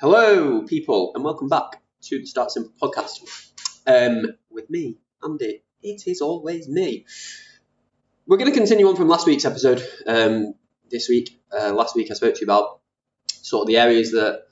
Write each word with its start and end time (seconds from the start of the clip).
Hello, 0.00 0.62
people, 0.62 1.12
and 1.14 1.22
welcome 1.22 1.48
back 1.48 1.80
to 2.02 2.18
the 2.18 2.26
Start 2.26 2.50
Simple 2.50 2.72
podcast. 2.82 3.52
Um, 3.86 4.26
with 4.50 4.68
me, 4.68 4.98
Andy. 5.22 5.62
It 5.82 6.08
is 6.08 6.20
always 6.20 6.68
me. 6.68 7.06
We're 8.26 8.38
going 8.38 8.50
to 8.50 8.58
continue 8.58 8.88
on 8.88 8.96
from 8.96 9.06
last 9.06 9.24
week's 9.24 9.44
episode. 9.44 9.86
Um, 10.04 10.54
this 10.90 11.08
week, 11.08 11.40
uh, 11.56 11.72
last 11.72 11.94
week, 11.94 12.10
I 12.10 12.14
spoke 12.14 12.34
to 12.34 12.40
you 12.40 12.46
about 12.46 12.80
sort 13.28 13.62
of 13.62 13.66
the 13.68 13.76
areas 13.76 14.10
that 14.10 14.42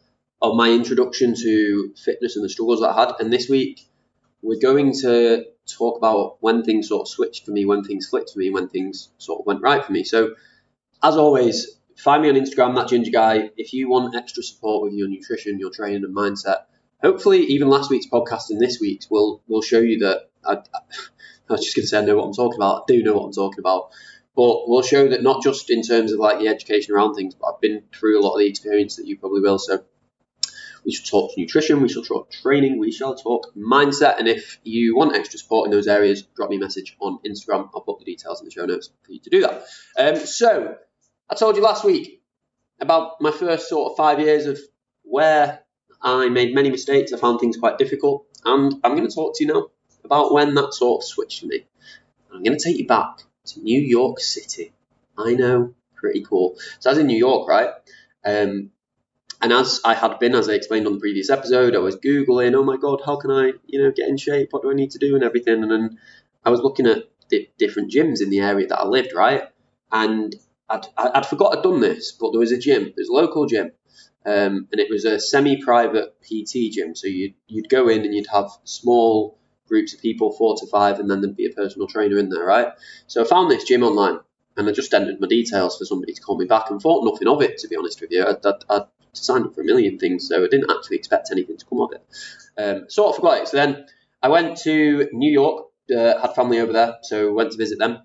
of 0.40 0.54
my 0.54 0.70
introduction 0.70 1.34
to 1.34 1.92
fitness 1.96 2.36
and 2.36 2.44
the 2.44 2.48
struggles 2.48 2.80
that 2.80 2.90
I 2.90 3.00
had. 3.00 3.14
And 3.18 3.32
this 3.32 3.48
week, 3.48 3.80
we're 4.42 4.60
going 4.60 4.92
to 5.00 5.46
talk 5.66 5.98
about 5.98 6.36
when 6.38 6.62
things 6.62 6.86
sort 6.86 7.00
of 7.00 7.08
switched 7.08 7.46
for 7.46 7.50
me, 7.50 7.64
when 7.64 7.82
things 7.82 8.06
flipped 8.06 8.30
for 8.30 8.38
me, 8.38 8.50
when 8.50 8.68
things 8.68 9.08
sort 9.18 9.40
of 9.40 9.46
went 9.46 9.60
right 9.60 9.84
for 9.84 9.90
me. 9.90 10.04
So, 10.04 10.36
as 11.02 11.16
always, 11.16 11.80
find 11.96 12.22
me 12.22 12.28
on 12.28 12.34
Instagram, 12.34 12.74
that 12.76 12.88
ginger 12.88 13.10
guy. 13.10 13.50
If 13.56 13.72
you 13.72 13.88
want 13.88 14.14
extra 14.16 14.42
support 14.42 14.82
with 14.82 14.94
your 14.94 15.08
nutrition, 15.08 15.58
your 15.58 15.70
training, 15.70 16.04
and 16.04 16.14
mindset, 16.14 16.64
hopefully, 17.00 17.44
even 17.46 17.68
last 17.68 17.90
week's 17.90 18.06
podcast 18.06 18.50
and 18.50 18.60
this 18.60 18.78
week's 18.80 19.10
will 19.10 19.42
will 19.46 19.62
show 19.62 19.80
you 19.80 20.00
that. 20.00 20.30
I, 20.44 20.54
I 20.54 20.80
was 21.48 21.64
just 21.64 21.76
going 21.76 21.84
to 21.84 21.88
say 21.88 21.98
I 21.98 22.04
know 22.04 22.16
what 22.16 22.24
I'm 22.24 22.32
talking 22.32 22.58
about. 22.58 22.82
I 22.82 22.92
do 22.92 23.02
know 23.02 23.14
what 23.14 23.24
I'm 23.24 23.32
talking 23.32 23.58
about, 23.58 23.90
but 24.34 24.68
we'll 24.68 24.82
show 24.82 25.08
that 25.08 25.22
not 25.22 25.42
just 25.42 25.70
in 25.70 25.82
terms 25.82 26.12
of 26.12 26.18
like 26.18 26.38
the 26.38 26.48
education 26.48 26.94
around 26.94 27.14
things, 27.14 27.34
but 27.34 27.48
I've 27.48 27.60
been 27.60 27.82
through 27.92 28.20
a 28.20 28.22
lot 28.22 28.34
of 28.34 28.40
the 28.40 28.48
experience 28.48 28.96
that 28.96 29.06
you 29.06 29.18
probably 29.18 29.40
will. 29.40 29.58
So 29.58 29.84
we 30.84 30.92
shall 30.92 31.20
talk 31.20 31.36
nutrition, 31.36 31.82
we 31.82 31.88
shall 31.88 32.02
talk 32.02 32.30
training, 32.30 32.78
we 32.78 32.92
shall 32.92 33.14
talk 33.14 33.54
mindset. 33.54 34.18
And 34.18 34.28
if 34.28 34.58
you 34.64 34.96
want 34.96 35.14
extra 35.14 35.38
support 35.38 35.66
in 35.66 35.70
those 35.70 35.86
areas, 35.86 36.22
drop 36.22 36.50
me 36.50 36.56
a 36.56 36.60
message 36.60 36.96
on 37.00 37.18
Instagram. 37.26 37.68
I'll 37.74 37.82
put 37.82 37.98
the 37.98 38.04
details 38.04 38.40
in 38.40 38.46
the 38.46 38.50
show 38.50 38.64
notes 38.64 38.90
for 39.04 39.12
you 39.12 39.20
to 39.20 39.30
do 39.30 39.40
that. 39.42 39.64
Um, 39.98 40.16
so 40.16 40.76
I 41.32 41.34
told 41.34 41.56
you 41.56 41.62
last 41.62 41.82
week 41.82 42.20
about 42.78 43.18
my 43.22 43.30
first 43.30 43.66
sort 43.66 43.90
of 43.90 43.96
five 43.96 44.20
years 44.20 44.44
of 44.44 44.60
where 45.02 45.60
I 46.02 46.28
made 46.28 46.54
many 46.54 46.68
mistakes. 46.68 47.10
I 47.10 47.16
found 47.16 47.40
things 47.40 47.56
quite 47.56 47.78
difficult. 47.78 48.26
And 48.44 48.74
I'm 48.84 48.94
going 48.96 49.08
to 49.08 49.14
talk 49.14 49.34
to 49.36 49.44
you 49.44 49.54
now 49.54 49.68
about 50.04 50.34
when 50.34 50.52
that 50.56 50.74
sort 50.74 51.00
of 51.00 51.08
switched 51.08 51.40
for 51.40 51.46
me. 51.46 51.64
I'm 52.30 52.42
going 52.42 52.58
to 52.58 52.62
take 52.62 52.76
you 52.76 52.86
back 52.86 53.22
to 53.46 53.60
New 53.60 53.80
York 53.80 54.20
City. 54.20 54.74
I 55.16 55.32
know, 55.32 55.72
pretty 55.96 56.22
cool. 56.22 56.58
So 56.80 56.90
I 56.90 56.92
was 56.92 56.98
in 56.98 57.06
New 57.06 57.16
York, 57.16 57.48
right? 57.48 57.70
Um, 58.26 58.70
and 59.40 59.54
as 59.54 59.80
I 59.86 59.94
had 59.94 60.18
been, 60.18 60.34
as 60.34 60.50
I 60.50 60.52
explained 60.52 60.86
on 60.86 60.92
the 60.92 61.00
previous 61.00 61.30
episode, 61.30 61.74
I 61.74 61.78
was 61.78 61.96
googling, 61.96 62.54
oh 62.54 62.62
my 62.62 62.76
god, 62.76 63.00
how 63.06 63.16
can 63.16 63.30
I, 63.30 63.52
you 63.64 63.82
know, 63.82 63.90
get 63.90 64.10
in 64.10 64.18
shape? 64.18 64.48
What 64.50 64.64
do 64.64 64.70
I 64.70 64.74
need 64.74 64.90
to 64.90 64.98
do 64.98 65.14
and 65.14 65.24
everything? 65.24 65.62
And 65.62 65.72
then 65.72 65.98
I 66.44 66.50
was 66.50 66.60
looking 66.60 66.86
at 66.86 67.04
di- 67.30 67.50
different 67.56 67.90
gyms 67.90 68.20
in 68.20 68.28
the 68.28 68.40
area 68.40 68.66
that 68.66 68.80
I 68.80 68.84
lived, 68.84 69.14
right? 69.14 69.44
And 69.90 70.36
I'd, 70.72 70.86
I'd 70.96 71.26
forgot 71.26 71.56
I'd 71.56 71.62
done 71.62 71.80
this, 71.80 72.12
but 72.12 72.32
there 72.32 72.40
was 72.40 72.52
a 72.52 72.58
gym, 72.58 72.92
there's 72.96 73.08
a 73.08 73.12
local 73.12 73.46
gym, 73.46 73.72
um, 74.24 74.68
and 74.72 74.80
it 74.80 74.90
was 74.90 75.04
a 75.04 75.20
semi-private 75.20 76.16
PT 76.22 76.72
gym. 76.72 76.94
So 76.94 77.08
you'd 77.08 77.34
you'd 77.46 77.68
go 77.68 77.88
in 77.88 78.04
and 78.04 78.14
you'd 78.14 78.28
have 78.32 78.50
small 78.64 79.38
groups 79.68 79.94
of 79.94 80.00
people, 80.00 80.32
four 80.32 80.56
to 80.56 80.66
five, 80.66 80.98
and 80.98 81.10
then 81.10 81.20
there'd 81.20 81.36
be 81.36 81.46
a 81.46 81.50
personal 81.50 81.86
trainer 81.86 82.18
in 82.18 82.28
there, 82.28 82.44
right? 82.44 82.68
So 83.06 83.22
I 83.22 83.26
found 83.26 83.50
this 83.50 83.64
gym 83.64 83.82
online, 83.82 84.20
and 84.56 84.68
I 84.68 84.72
just 84.72 84.94
entered 84.94 85.20
my 85.20 85.28
details 85.28 85.78
for 85.78 85.84
somebody 85.84 86.14
to 86.14 86.20
call 86.20 86.38
me 86.38 86.46
back, 86.46 86.70
and 86.70 86.80
thought 86.80 87.04
nothing 87.04 87.28
of 87.28 87.42
it, 87.42 87.58
to 87.58 87.68
be 87.68 87.76
honest 87.76 88.00
with 88.00 88.10
you. 88.10 88.24
I'd, 88.24 88.44
I'd, 88.44 88.64
I'd 88.68 88.82
signed 89.12 89.46
up 89.46 89.54
for 89.54 89.60
a 89.60 89.64
million 89.64 89.98
things, 89.98 90.28
so 90.28 90.44
I 90.44 90.48
didn't 90.48 90.70
actually 90.70 90.96
expect 90.96 91.30
anything 91.30 91.58
to 91.58 91.66
come 91.66 91.80
of 91.80 91.92
it. 91.92 92.02
Um, 92.56 92.90
sort 92.90 93.10
of 93.10 93.16
forgot 93.16 93.42
it. 93.42 93.48
So 93.48 93.56
then 93.56 93.86
I 94.22 94.28
went 94.28 94.58
to 94.58 95.08
New 95.12 95.30
York, 95.30 95.66
uh, 95.94 96.20
had 96.20 96.34
family 96.34 96.60
over 96.60 96.72
there, 96.72 96.98
so 97.02 97.32
went 97.32 97.52
to 97.52 97.58
visit 97.58 97.78
them. 97.78 98.02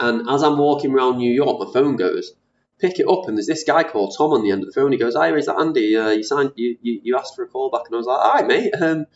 And 0.00 0.28
as 0.28 0.42
I'm 0.42 0.58
walking 0.58 0.92
around 0.92 1.18
New 1.18 1.30
York, 1.30 1.60
my 1.60 1.72
phone 1.72 1.96
goes, 1.96 2.32
pick 2.80 2.98
it 2.98 3.08
up, 3.08 3.28
and 3.28 3.36
there's 3.36 3.46
this 3.46 3.64
guy 3.64 3.84
called 3.84 4.14
Tom 4.16 4.32
on 4.32 4.42
the 4.42 4.50
end 4.50 4.62
of 4.62 4.66
the 4.66 4.80
phone. 4.80 4.92
He 4.92 4.98
goes, 4.98 5.14
"Hi, 5.14 5.32
is 5.34 5.46
that 5.46 5.60
Andy? 5.60 5.96
Uh, 5.96 6.10
you 6.10 6.22
signed, 6.22 6.52
you, 6.56 6.76
you, 6.80 7.00
you 7.04 7.18
asked 7.18 7.36
for 7.36 7.44
a 7.44 7.48
call 7.48 7.70
back," 7.70 7.82
and 7.86 7.94
I 7.94 7.98
was 7.98 8.06
like, 8.06 8.20
"Hi, 8.20 8.42
mate. 8.42 8.72
Um, 8.80 9.06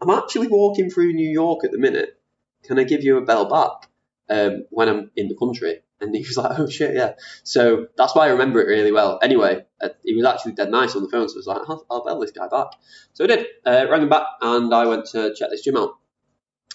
I'm 0.00 0.10
actually 0.10 0.48
walking 0.48 0.90
through 0.90 1.12
New 1.12 1.30
York 1.30 1.64
at 1.64 1.70
the 1.70 1.78
minute. 1.78 2.18
Can 2.64 2.78
I 2.78 2.84
give 2.84 3.02
you 3.02 3.16
a 3.18 3.24
bell 3.24 3.48
back 3.48 3.88
um, 4.28 4.64
when 4.70 4.88
I'm 4.88 5.10
in 5.16 5.28
the 5.28 5.36
country?" 5.36 5.80
And 6.00 6.14
he 6.14 6.22
was 6.22 6.36
like, 6.42 6.58
"Oh 6.58 6.68
shit, 6.68 6.94
yeah." 6.94 7.12
So 7.44 7.86
that's 7.96 8.14
why 8.14 8.26
I 8.26 8.30
remember 8.30 8.60
it 8.60 8.66
really 8.66 8.92
well. 8.92 9.20
Anyway, 9.22 9.64
uh, 9.80 9.90
he 10.04 10.14
was 10.14 10.24
actually 10.24 10.52
dead 10.52 10.70
nice 10.70 10.96
on 10.96 11.02
the 11.02 11.08
phone, 11.08 11.28
so 11.28 11.36
I 11.36 11.38
was 11.38 11.46
like, 11.46 11.62
"I'll, 11.68 11.86
I'll 11.90 12.04
bell 12.04 12.20
this 12.20 12.32
guy 12.32 12.48
back." 12.48 12.72
So 13.12 13.24
I 13.24 13.28
did. 13.28 13.46
Uh, 13.64 13.86
rang 13.88 14.02
him 14.02 14.08
back, 14.08 14.26
and 14.40 14.74
I 14.74 14.86
went 14.86 15.06
to 15.12 15.32
check 15.34 15.50
this 15.50 15.62
gym 15.62 15.76
out. 15.76 15.92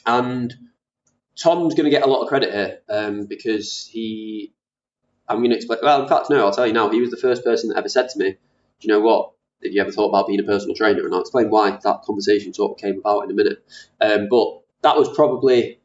And 0.06 0.54
Tom's 1.38 1.76
going 1.76 1.86
to 1.86 1.92
get 1.92 2.04
a 2.04 2.08
lot 2.08 2.24
of 2.24 2.30
credit 2.30 2.52
here 2.52 2.80
um, 2.90 3.26
because 3.26 3.88
he. 3.92 4.54
I'm 5.30 5.38
going 5.40 5.52
to 5.52 5.56
explain. 5.56 5.80
Well, 5.84 6.02
in 6.02 6.10
fact, 6.10 6.30
no. 6.30 6.46
I'll 6.46 6.54
tell 6.54 6.68
you 6.68 6.74
now. 6.74 6.90
He 6.90 7.02
was 7.02 7.12
the 7.12 7.18
first 7.18 7.44
person 7.44 7.70
that 7.70 7.78
ever 7.78 7.90
said 7.90 8.10
to 8.10 8.20
me, 8.20 8.32
"Do 8.32 8.38
you 8.82 8.94
know 8.94 9.02
what? 9.02 9.32
Have 9.64 9.72
you 9.72 9.82
ever 9.82 9.92
thought 9.92 10.10
about 10.10 10.28
being 10.28 10.40
a 10.40 10.44
personal 10.44 10.76
trainer?" 10.76 11.06
And 11.06 11.14
I'll 11.14 11.22
explain 11.22 11.50
why 11.50 11.72
that 11.72 12.02
conversation 12.04 12.54
sort 12.54 12.72
of 12.72 12.78
came 12.78 13.00
about 13.00 13.26
in 13.26 13.32
a 13.32 13.34
minute. 13.36 13.64
Um, 14.02 14.28
but 14.30 14.62
that 14.82 14.98
was 14.98 15.14
probably, 15.16 15.80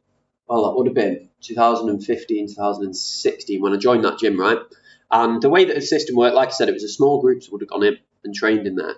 well, 0.47 0.63
that 0.65 0.77
would 0.77 0.87
have 0.87 0.95
been 0.95 1.29
2015, 1.41 2.47
2016 2.47 3.61
when 3.61 3.73
I 3.73 3.77
joined 3.77 4.05
that 4.05 4.19
gym, 4.19 4.39
right? 4.39 4.59
And 5.11 5.41
the 5.41 5.49
way 5.49 5.65
that 5.65 5.75
the 5.75 5.81
system 5.81 6.15
worked, 6.15 6.35
like 6.35 6.49
I 6.49 6.51
said, 6.51 6.69
it 6.69 6.73
was 6.73 6.83
a 6.83 6.89
small 6.89 7.21
group 7.21 7.41
that 7.41 7.51
would 7.51 7.61
have 7.61 7.69
gone 7.69 7.83
in 7.83 7.97
and 8.23 8.33
trained 8.33 8.65
in 8.65 8.75
there, 8.75 8.95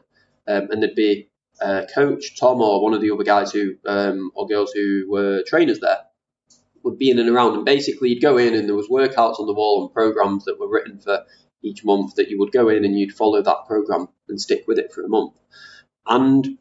um, 0.47 0.69
and 0.71 0.81
there'd 0.81 0.95
be 0.95 1.29
a 1.59 1.85
coach, 1.93 2.39
Tom, 2.39 2.61
or 2.61 2.81
one 2.81 2.93
of 2.93 3.01
the 3.01 3.11
other 3.11 3.23
guys 3.23 3.51
who 3.51 3.75
um, 3.85 4.31
or 4.35 4.47
girls 4.47 4.71
who 4.71 5.05
were 5.09 5.43
trainers 5.45 5.79
there 5.79 5.97
would 6.85 6.97
be 6.97 7.09
in 7.09 7.19
and 7.19 7.29
around. 7.29 7.55
And 7.55 7.65
basically, 7.65 8.09
you'd 8.09 8.21
go 8.21 8.37
in 8.37 8.53
and 8.53 8.67
there 8.67 8.75
was 8.75 8.87
workouts 8.87 9.39
on 9.39 9.47
the 9.47 9.53
wall 9.53 9.83
and 9.83 9.93
programs 9.93 10.45
that 10.45 10.59
were 10.59 10.69
written 10.69 10.99
for 10.99 11.25
each 11.61 11.83
month 11.83 12.15
that 12.15 12.29
you 12.29 12.39
would 12.39 12.51
go 12.51 12.69
in 12.69 12.85
and 12.85 12.97
you'd 12.97 13.11
follow 13.11 13.41
that 13.41 13.65
program 13.67 14.07
and 14.29 14.39
stick 14.39 14.65
with 14.67 14.77
it 14.77 14.93
for 14.93 15.03
a 15.03 15.09
month. 15.09 15.33
And 16.05 16.57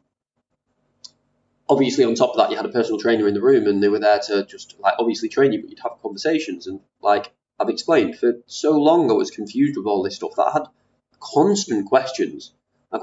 obviously, 1.69 2.03
on 2.03 2.15
top 2.15 2.31
of 2.31 2.37
that, 2.37 2.49
you 2.49 2.57
had 2.57 2.65
a 2.65 2.69
personal 2.69 2.99
trainer 2.99 3.27
in 3.27 3.35
the 3.35 3.41
room 3.41 3.67
and 3.67 3.81
they 3.81 3.87
were 3.87 3.99
there 3.99 4.19
to 4.27 4.45
just 4.45 4.75
like 4.79 4.95
obviously 4.99 5.29
train 5.29 5.53
you, 5.53 5.61
but 5.61 5.69
you'd 5.69 5.79
have 5.79 6.01
conversations. 6.01 6.67
And 6.67 6.81
like 7.01 7.31
I've 7.59 7.69
explained, 7.69 8.17
for 8.17 8.33
so 8.47 8.77
long 8.77 9.09
I 9.09 9.13
was 9.13 9.31
confused 9.31 9.77
with 9.77 9.85
all 9.85 10.03
this 10.03 10.15
stuff 10.15 10.35
that 10.37 10.47
I 10.47 10.53
had 10.53 10.67
constant 11.19 11.87
questions. 11.87 12.51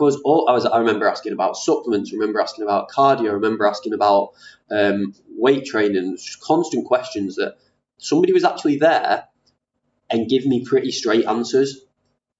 I 0.00 0.04
was 0.04 0.16
all 0.24 0.48
I 0.48 0.52
was 0.52 0.64
I 0.64 0.78
remember 0.78 1.06
asking 1.06 1.32
about 1.32 1.56
supplements, 1.56 2.12
remember 2.12 2.40
asking 2.40 2.64
about 2.64 2.90
cardio, 2.90 3.32
remember 3.32 3.66
asking 3.66 3.92
about 3.92 4.32
um, 4.70 5.14
weight 5.36 5.66
training, 5.66 6.16
constant 6.42 6.86
questions 6.86 7.36
that 7.36 7.56
somebody 7.98 8.32
was 8.32 8.44
actually 8.44 8.78
there 8.78 9.28
and 10.10 10.28
give 10.28 10.46
me 10.46 10.64
pretty 10.64 10.92
straight 10.92 11.26
answers 11.26 11.80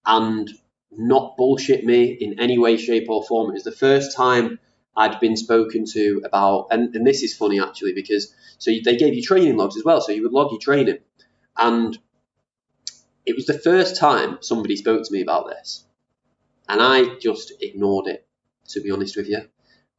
and 0.05 0.51
not 0.91 1.37
bullshit 1.37 1.85
me 1.85 2.05
in 2.05 2.39
any 2.39 2.59
way, 2.59 2.77
shape, 2.77 3.09
or 3.09 3.25
form. 3.25 3.51
It 3.51 3.55
was 3.55 3.65
the 3.65 3.73
first 3.73 4.17
time 4.17 4.59
I'd 4.97 5.21
been 5.21 5.37
spoken 5.37 5.85
to 5.93 6.23
about, 6.25 6.69
and, 6.71 6.95
and 6.95 7.07
this 7.07 7.23
is 7.23 7.35
funny 7.35 7.61
actually 7.61 7.95
because 7.95 8.35
so 8.59 8.71
they 8.85 8.97
gave 8.97 9.15
you 9.15 9.23
training 9.23 9.57
logs 9.57 9.77
as 9.77 9.85
well, 9.85 10.01
so 10.01 10.13
you 10.13 10.23
would 10.23 10.33
log 10.33 10.51
your 10.51 10.61
training, 10.61 10.99
and 11.57 11.99
it 13.25 13.37
was 13.37 13.47
the 13.47 13.59
first 13.59 13.97
time 13.97 14.39
somebody 14.41 14.77
spoke 14.77 15.05
to 15.05 15.13
me 15.13 15.23
about 15.23 15.49
this, 15.49 15.85
and 16.69 16.81
I 16.81 17.17
just 17.19 17.53
ignored 17.61 18.07
it, 18.07 18.27
to 18.69 18.81
be 18.81 18.91
honest 18.91 19.17
with 19.17 19.29
you. 19.29 19.43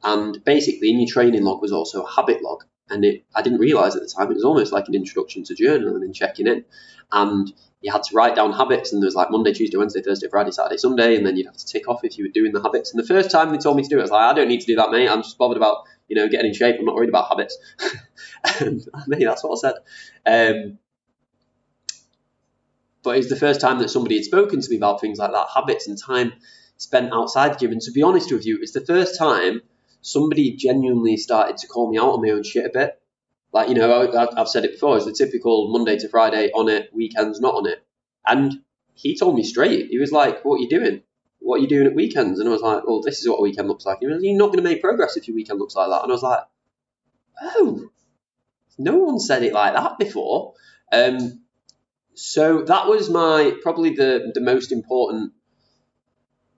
And 0.03 0.43
basically, 0.43 0.89
in 0.89 0.99
your 0.99 1.09
training 1.09 1.43
log 1.43 1.61
was 1.61 1.71
also 1.71 2.03
a 2.03 2.11
habit 2.11 2.41
log, 2.41 2.63
and 2.89 3.05
it 3.05 3.23
I 3.35 3.41
didn't 3.41 3.59
realise 3.59 3.95
at 3.95 4.01
the 4.01 4.07
time 4.07 4.29
it 4.31 4.35
was 4.35 4.43
almost 4.43 4.73
like 4.73 4.87
an 4.87 4.95
introduction 4.95 5.43
to 5.45 5.55
journaling 5.55 6.03
and 6.03 6.13
checking 6.13 6.47
in, 6.47 6.65
and 7.11 7.51
you 7.81 7.91
had 7.91 8.03
to 8.03 8.15
write 8.15 8.35
down 8.35 8.53
habits, 8.53 8.91
and 8.91 9.01
there 9.01 9.07
was 9.07 9.15
like 9.15 9.31
Monday, 9.31 9.53
Tuesday, 9.53 9.77
Wednesday, 9.77 10.01
Thursday, 10.01 10.27
Friday, 10.29 10.51
Saturday, 10.51 10.77
Sunday, 10.77 11.15
and 11.15 11.25
then 11.25 11.37
you'd 11.37 11.45
have 11.45 11.57
to 11.57 11.65
tick 11.65 11.87
off 11.87 12.03
if 12.03 12.17
you 12.17 12.25
were 12.25 12.31
doing 12.31 12.53
the 12.53 12.61
habits. 12.61 12.93
And 12.93 13.01
the 13.01 13.07
first 13.07 13.31
time 13.31 13.51
they 13.51 13.57
told 13.57 13.77
me 13.77 13.83
to 13.83 13.89
do 13.89 13.97
it, 13.97 13.99
I 13.99 14.03
was 14.03 14.11
like, 14.11 14.31
I 14.31 14.33
don't 14.33 14.47
need 14.47 14.61
to 14.61 14.67
do 14.67 14.75
that, 14.75 14.91
mate. 14.91 15.09
I'm 15.09 15.21
just 15.21 15.37
bothered 15.37 15.57
about 15.57 15.83
you 16.07 16.15
know 16.15 16.27
getting 16.27 16.47
in 16.47 16.53
shape. 16.53 16.77
I'm 16.79 16.85
not 16.85 16.95
worried 16.95 17.09
about 17.09 17.29
habits. 17.29 17.57
and 18.59 18.85
mate, 19.07 19.23
that's 19.23 19.43
what 19.43 19.57
I 19.57 19.71
said. 19.71 19.75
Um, 20.25 20.79
but 23.03 23.17
it's 23.17 23.29
the 23.29 23.35
first 23.35 23.61
time 23.61 23.79
that 23.79 23.89
somebody 23.89 24.15
had 24.15 24.25
spoken 24.25 24.61
to 24.61 24.69
me 24.69 24.77
about 24.77 25.01
things 25.01 25.19
like 25.19 25.31
that, 25.31 25.47
habits 25.53 25.87
and 25.87 25.97
time 26.01 26.33
spent 26.77 27.13
outside 27.13 27.53
the 27.53 27.57
gym. 27.57 27.71
And 27.71 27.81
to 27.81 27.91
be 27.91 28.01
honest 28.01 28.31
with 28.31 28.45
you, 28.45 28.59
it's 28.61 28.71
the 28.71 28.85
first 28.85 29.17
time 29.17 29.61
somebody 30.01 30.55
genuinely 30.55 31.17
started 31.17 31.57
to 31.57 31.67
call 31.67 31.89
me 31.89 31.97
out 31.97 32.09
on 32.09 32.21
my 32.21 32.29
own 32.29 32.43
shit 32.43 32.65
a 32.65 32.69
bit. 32.69 32.99
Like, 33.51 33.69
you 33.69 33.75
know, 33.75 34.11
I, 34.11 34.41
I've 34.41 34.47
said 34.47 34.65
it 34.65 34.71
before, 34.71 34.97
it's 34.97 35.05
the 35.05 35.13
typical 35.13 35.71
Monday 35.71 35.97
to 35.97 36.09
Friday 36.09 36.49
on 36.51 36.69
it, 36.69 36.89
weekends 36.93 37.39
not 37.39 37.53
on 37.53 37.67
it. 37.67 37.85
And 38.25 38.61
he 38.95 39.17
told 39.17 39.35
me 39.35 39.43
straight. 39.43 39.89
He 39.89 39.99
was 39.99 40.11
like, 40.11 40.43
What 40.43 40.55
are 40.55 40.61
you 40.61 40.69
doing? 40.69 41.03
What 41.39 41.57
are 41.57 41.61
you 41.61 41.67
doing 41.67 41.87
at 41.87 41.93
weekends? 41.93 42.39
And 42.39 42.47
I 42.47 42.51
was 42.51 42.61
like, 42.61 42.85
Well, 42.85 43.01
this 43.01 43.21
is 43.21 43.27
what 43.27 43.39
a 43.39 43.41
weekend 43.41 43.67
looks 43.67 43.85
like. 43.85 43.99
He 43.99 44.07
was, 44.07 44.23
You're 44.23 44.37
not 44.37 44.47
going 44.47 44.57
to 44.57 44.63
make 44.63 44.81
progress 44.81 45.17
if 45.17 45.27
your 45.27 45.35
weekend 45.35 45.59
looks 45.59 45.75
like 45.75 45.89
that. 45.89 46.03
And 46.03 46.11
I 46.11 46.15
was 46.15 46.23
like, 46.23 46.39
Oh, 47.41 47.89
no 48.77 48.97
one 48.97 49.19
said 49.19 49.43
it 49.43 49.53
like 49.53 49.73
that 49.73 49.99
before. 49.99 50.53
Um, 50.91 51.42
so 52.15 52.61
that 52.63 52.87
was 52.87 53.09
my 53.09 53.53
probably 53.61 53.91
the, 53.95 54.31
the 54.33 54.41
most 54.41 54.71
important 54.71 55.33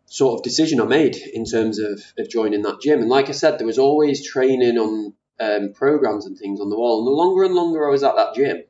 sort 0.05 0.39
of 0.39 0.43
decision 0.43 0.79
I 0.81 0.85
made 0.85 1.15
in 1.15 1.45
terms 1.45 1.79
of, 1.79 2.01
of 2.17 2.29
joining 2.29 2.61
that 2.63 2.81
gym. 2.81 2.99
And 2.99 3.09
like 3.09 3.29
I 3.29 3.33
said, 3.33 3.57
there 3.57 3.67
was 3.67 3.79
always 3.79 4.25
training 4.25 4.77
on 4.77 5.13
um, 5.39 5.73
programs 5.73 6.25
and 6.25 6.37
things 6.37 6.61
on 6.61 6.69
the 6.69 6.77
wall. 6.77 6.99
And 6.99 7.07
the 7.07 7.11
longer 7.11 7.43
and 7.43 7.55
longer 7.55 7.87
I 7.87 7.91
was 7.91 8.03
at 8.03 8.15
that 8.15 8.35
gym, 8.35 8.63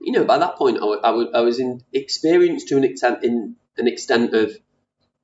you 0.00 0.12
know, 0.12 0.24
by 0.24 0.38
that 0.38 0.56
point 0.56 0.78
I, 0.82 1.40
was 1.40 1.60
in 1.60 1.82
experience 1.92 2.64
to 2.64 2.76
an 2.76 2.84
extent 2.84 3.22
in 3.22 3.56
an 3.78 3.86
extent 3.86 4.34
of 4.34 4.52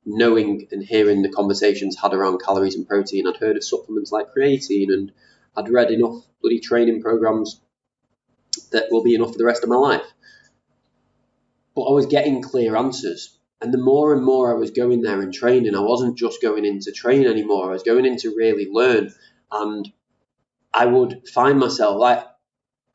knowing 0.07 0.69
and 0.71 0.83
hearing 0.83 1.23
the 1.23 1.29
conversations 1.29 1.99
had 2.01 2.15
around 2.15 2.41
calories 2.41 2.77
and 2.77 2.87
protein, 2.89 3.27
I'd 3.27 3.37
heard 3.37 3.57
of 3.57 3.65
supplements 3.65 4.13
like 4.13 4.33
creatine 4.35 4.93
and 4.93 5.13
I'd 5.57 5.69
read 5.69 5.91
enough 5.91 6.25
bloody 6.41 6.61
training 6.61 7.03
programs 7.03 7.61
that 8.71 8.87
will 8.91 9.03
be 9.03 9.15
enough 9.15 9.33
for 9.33 9.39
the 9.39 9.45
rest 9.45 9.65
of 9.65 9.69
my 9.69 9.77
life. 9.77 10.07
But 11.79 11.91
I 11.91 11.93
was 11.93 12.07
getting 12.07 12.43
clear 12.43 12.75
answers. 12.75 13.39
And 13.61 13.73
the 13.73 13.79
more 13.79 14.13
and 14.13 14.25
more 14.25 14.51
I 14.51 14.59
was 14.59 14.73
going 14.73 15.03
there 15.03 15.21
and 15.21 15.33
training, 15.33 15.77
I 15.77 15.81
wasn't 15.81 16.19
just 16.19 16.43
going 16.43 16.65
in 16.65 16.81
to 16.81 16.91
train 16.91 17.25
anymore. 17.25 17.69
I 17.69 17.73
was 17.75 17.85
going 17.85 18.05
in 18.05 18.17
to 18.17 18.35
really 18.35 18.67
learn. 18.69 19.15
And 19.53 19.89
I 20.75 20.87
would 20.87 21.29
find 21.33 21.57
myself 21.61 21.97
like, 21.97 22.25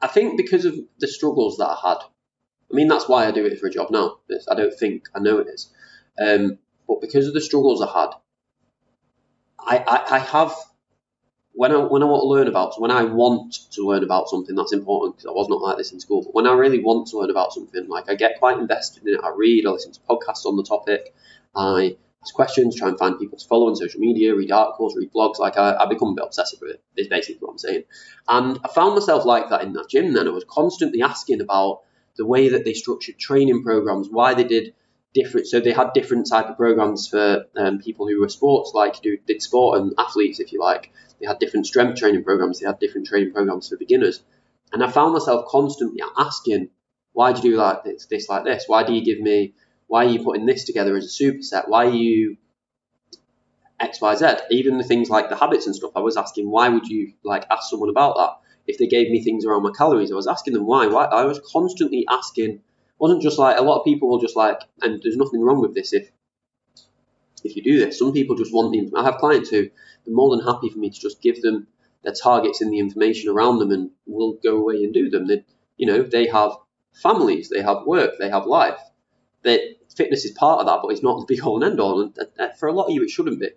I 0.01 0.07
think 0.07 0.35
because 0.35 0.65
of 0.65 0.75
the 1.00 1.07
struggles 1.07 1.56
that 1.59 1.68
I 1.68 1.77
had, 1.81 1.97
I 2.00 2.75
mean, 2.75 2.89
that's 2.89 3.07
why 3.07 3.25
I 3.25 3.31
do 3.31 3.45
it 3.45 3.57
for 3.57 3.68
a 3.68 3.71
job 3.71 3.89
now. 3.89 4.18
I 4.51 4.56
don't 4.56 4.77
think, 4.77 5.06
I 5.15 5.19
know 5.19 5.38
it 5.38 5.47
is. 5.47 5.71
Um, 6.21 6.57
but 6.85 7.00
because 7.00 7.25
of 7.30 7.33
the 7.33 7.39
struggles 7.39 7.81
I 7.81 7.88
had, 7.88 8.09
I, 9.57 9.77
I, 9.77 10.15
I 10.15 10.19
have 10.19 10.53
when 11.54 11.72
I 11.72 11.78
when 11.78 12.02
I 12.02 12.06
want 12.06 12.22
to 12.22 12.28
learn 12.28 12.48
about 12.48 12.80
when 12.82 12.92
I 12.92 13.04
want 13.04 13.72
to 13.72 13.88
learn 13.88 14.04
about 14.04 14.28
something 14.28 14.56
that's 14.56 14.74
important 14.74 15.16
because 15.16 15.28
I 15.28 15.32
was 15.32 15.48
not 15.50 15.62
like 15.62 15.78
this 15.78 15.92
in 15.92 16.00
school. 16.00 16.24
But 16.24 16.34
when 16.34 16.48
I 16.48 16.54
really 16.54 16.84
want 16.84 17.08
to 17.10 17.20
learn 17.20 17.30
about 17.30 17.54
something, 17.54 17.88
like 17.88 18.10
I 18.10 18.16
get 18.16 18.40
quite 18.40 18.58
invested 18.58 19.06
in 19.06 19.16
it. 19.16 19.22
I 19.24 19.32
read, 19.36 19.66
I 19.66 19.70
listen 19.70 19.92
to 19.94 20.00
podcasts 20.02 20.46
on 20.46 20.58
the 20.58 20.64
topic, 20.64 21.14
I 21.56 21.98
ask 22.24 22.34
questions, 22.34 22.76
try 22.76 22.90
and 22.90 22.98
find 22.98 23.20
people 23.20 23.38
to 23.38 23.48
follow 23.48 23.68
on 23.68 23.76
social 23.76 24.00
media, 24.00 24.36
read 24.36 24.52
articles, 24.52 24.96
read 24.96 25.14
blogs. 25.14 25.38
Like 25.38 25.58
I, 25.58 25.76
I 25.76 25.86
become 25.86 26.10
a 26.10 26.14
bit 26.16 26.26
obsessive 26.26 26.60
with 26.62 26.72
it. 26.72 26.82
Is 26.98 27.08
basically 27.08 27.38
what 27.40 27.52
I'm 27.52 27.58
saying. 27.60 27.84
And 28.28 28.60
I 28.64 28.68
found 28.70 28.96
myself 28.96 29.26
like 29.26 29.50
that 29.50 29.62
in 29.62 29.74
that 29.74 29.90
gym. 29.90 30.14
Then 30.14 30.28
I 30.28 30.32
was 30.32 30.46
constantly 30.50 31.04
asking 31.04 31.42
about 31.42 31.82
the 32.16 32.26
way 32.26 32.50
that 32.50 32.66
they 32.66 32.74
structured 32.74 33.20
training 33.20 33.64
programs, 33.64 34.08
why 34.10 34.34
they 34.34 34.44
did 34.44 34.74
different. 35.13 35.48
So 35.48 35.60
they 35.60 35.71
had 35.71 35.94
different 35.94 36.27
type 36.27 36.48
of 36.48 36.57
programs 36.57 37.07
for 37.07 37.45
um, 37.56 37.80
people 37.80 38.07
who 38.07 38.19
were 38.19 38.30
sports, 38.30 38.71
like 38.74 39.01
do, 39.01 39.18
did 39.27 39.42
sport 39.42 39.80
and 39.80 39.94
athletes, 39.98 40.39
if 40.39 40.51
you 40.51 40.60
like. 40.60 40.92
They 41.19 41.27
had 41.27 41.39
different 41.39 41.68
strength 41.68 42.00
training 42.00 42.24
programs. 42.24 42.60
They 42.60 42.68
had 42.68 42.80
different 42.80 43.07
training 43.07 43.33
programs 43.33 43.69
for 43.69 43.77
beginners. 43.77 44.21
And 44.71 44.83
I 44.83 44.89
found 44.89 45.13
myself 45.13 45.45
constantly 45.48 46.01
asking, 46.18 46.69
why 47.13 47.31
do 47.31 47.48
you 47.48 47.56
do 47.56 47.57
like 47.57 47.83
this, 47.83 48.07
this 48.07 48.27
like 48.27 48.44
this? 48.44 48.63
Why 48.68 48.83
do 48.83 48.94
you 48.94 49.06
give 49.06 49.19
me? 49.19 49.54
Why 49.88 50.06
are 50.06 50.10
you 50.10 50.24
putting 50.24 50.48
this 50.48 50.63
together 50.63 50.98
as 50.98 51.06
a 51.06 51.24
superset? 51.24 51.68
Why 51.68 51.86
are 51.86 51.89
you 51.89 52.38
X, 53.80 54.01
Y, 54.01 54.16
Z? 54.16 54.25
Even 54.50 54.77
the 54.77 54.83
things 54.83 55.09
like 55.09 55.30
the 55.30 55.36
habits 55.36 55.68
and 55.68 55.75
stuff. 55.75 55.92
I 55.95 56.00
was 56.00 56.18
asking, 56.18 56.50
why 56.50 56.69
would 56.69 56.88
you 56.88 57.13
like 57.24 57.45
ask 57.51 57.69
someone 57.69 57.89
about 57.89 58.16
that? 58.18 58.39
If 58.66 58.77
they 58.80 58.88
gave 58.88 59.12
me 59.12 59.24
things 59.24 59.45
around 59.45 59.63
my 59.63 59.71
calories, 59.77 60.12
I 60.12 60.16
was 60.16 60.27
asking 60.27 60.54
them 60.54 60.66
why. 60.66 60.88
Why 60.88 61.06
I 61.06 61.25
was 61.25 61.39
constantly 61.51 62.06
asking 62.09 62.62
wasn't 63.00 63.22
just 63.22 63.40
like 63.40 63.57
a 63.57 63.63
lot 63.63 63.80
of 63.80 63.86
people 63.86 64.10
will 64.10 64.19
just 64.19 64.36
like, 64.36 64.60
and 64.81 65.01
there's 65.04 65.18
nothing 65.18 65.42
wrong 65.42 65.62
with 65.62 65.74
this 65.74 65.94
if 65.94 66.10
if 67.44 67.56
you 67.56 67.63
do 67.63 67.80
this. 67.80 68.00
Some 68.00 68.13
people 68.13 68.36
just 68.36 68.54
want 68.54 68.72
the. 68.72 68.98
I 68.98 69.04
have 69.04 69.18
clients 69.18 69.50
who 69.50 69.63
are 69.63 70.12
more 70.12 70.36
than 70.36 70.45
happy 70.45 70.69
for 70.69 70.80
me 70.80 70.90
to 70.90 71.00
just 71.00 71.22
give 71.22 71.42
them 71.42 71.68
their 72.04 72.13
targets 72.13 72.62
and 72.62 72.72
the 72.72 72.80
information 72.80 73.30
around 73.30 73.60
them, 73.60 73.72
and 73.72 73.92
will 74.06 74.38
go 74.44 74.57
away 74.57 74.84
and 74.84 74.94
do 74.94 75.10
them. 75.10 75.28
They, 75.28 75.44
you 75.78 75.88
know, 75.88 76.04
they 76.04 76.28
have 76.28 76.51
families, 76.94 77.50
they 77.50 77.62
have 77.62 77.86
work, 77.86 78.13
they 78.19 78.30
have 78.30 78.45
life. 78.45 78.80
That 79.44 79.60
fitness 79.95 80.25
is 80.25 80.31
part 80.31 80.62
of 80.62 80.68
that, 80.68 80.80
but 80.81 80.90
it's 80.90 81.04
not 81.04 81.19
the 81.19 81.36
be 81.36 81.42
all 81.42 81.62
and 81.62 81.72
end 81.72 81.80
all. 81.80 82.01
And 82.01 82.18
uh, 82.18 82.44
uh, 82.44 82.54
for 82.60 82.68
a 82.68 82.74
lot 82.74 82.86
of 82.86 82.92
you, 82.92 83.04
it 83.04 83.10
shouldn't 83.10 83.40
be. 83.40 83.50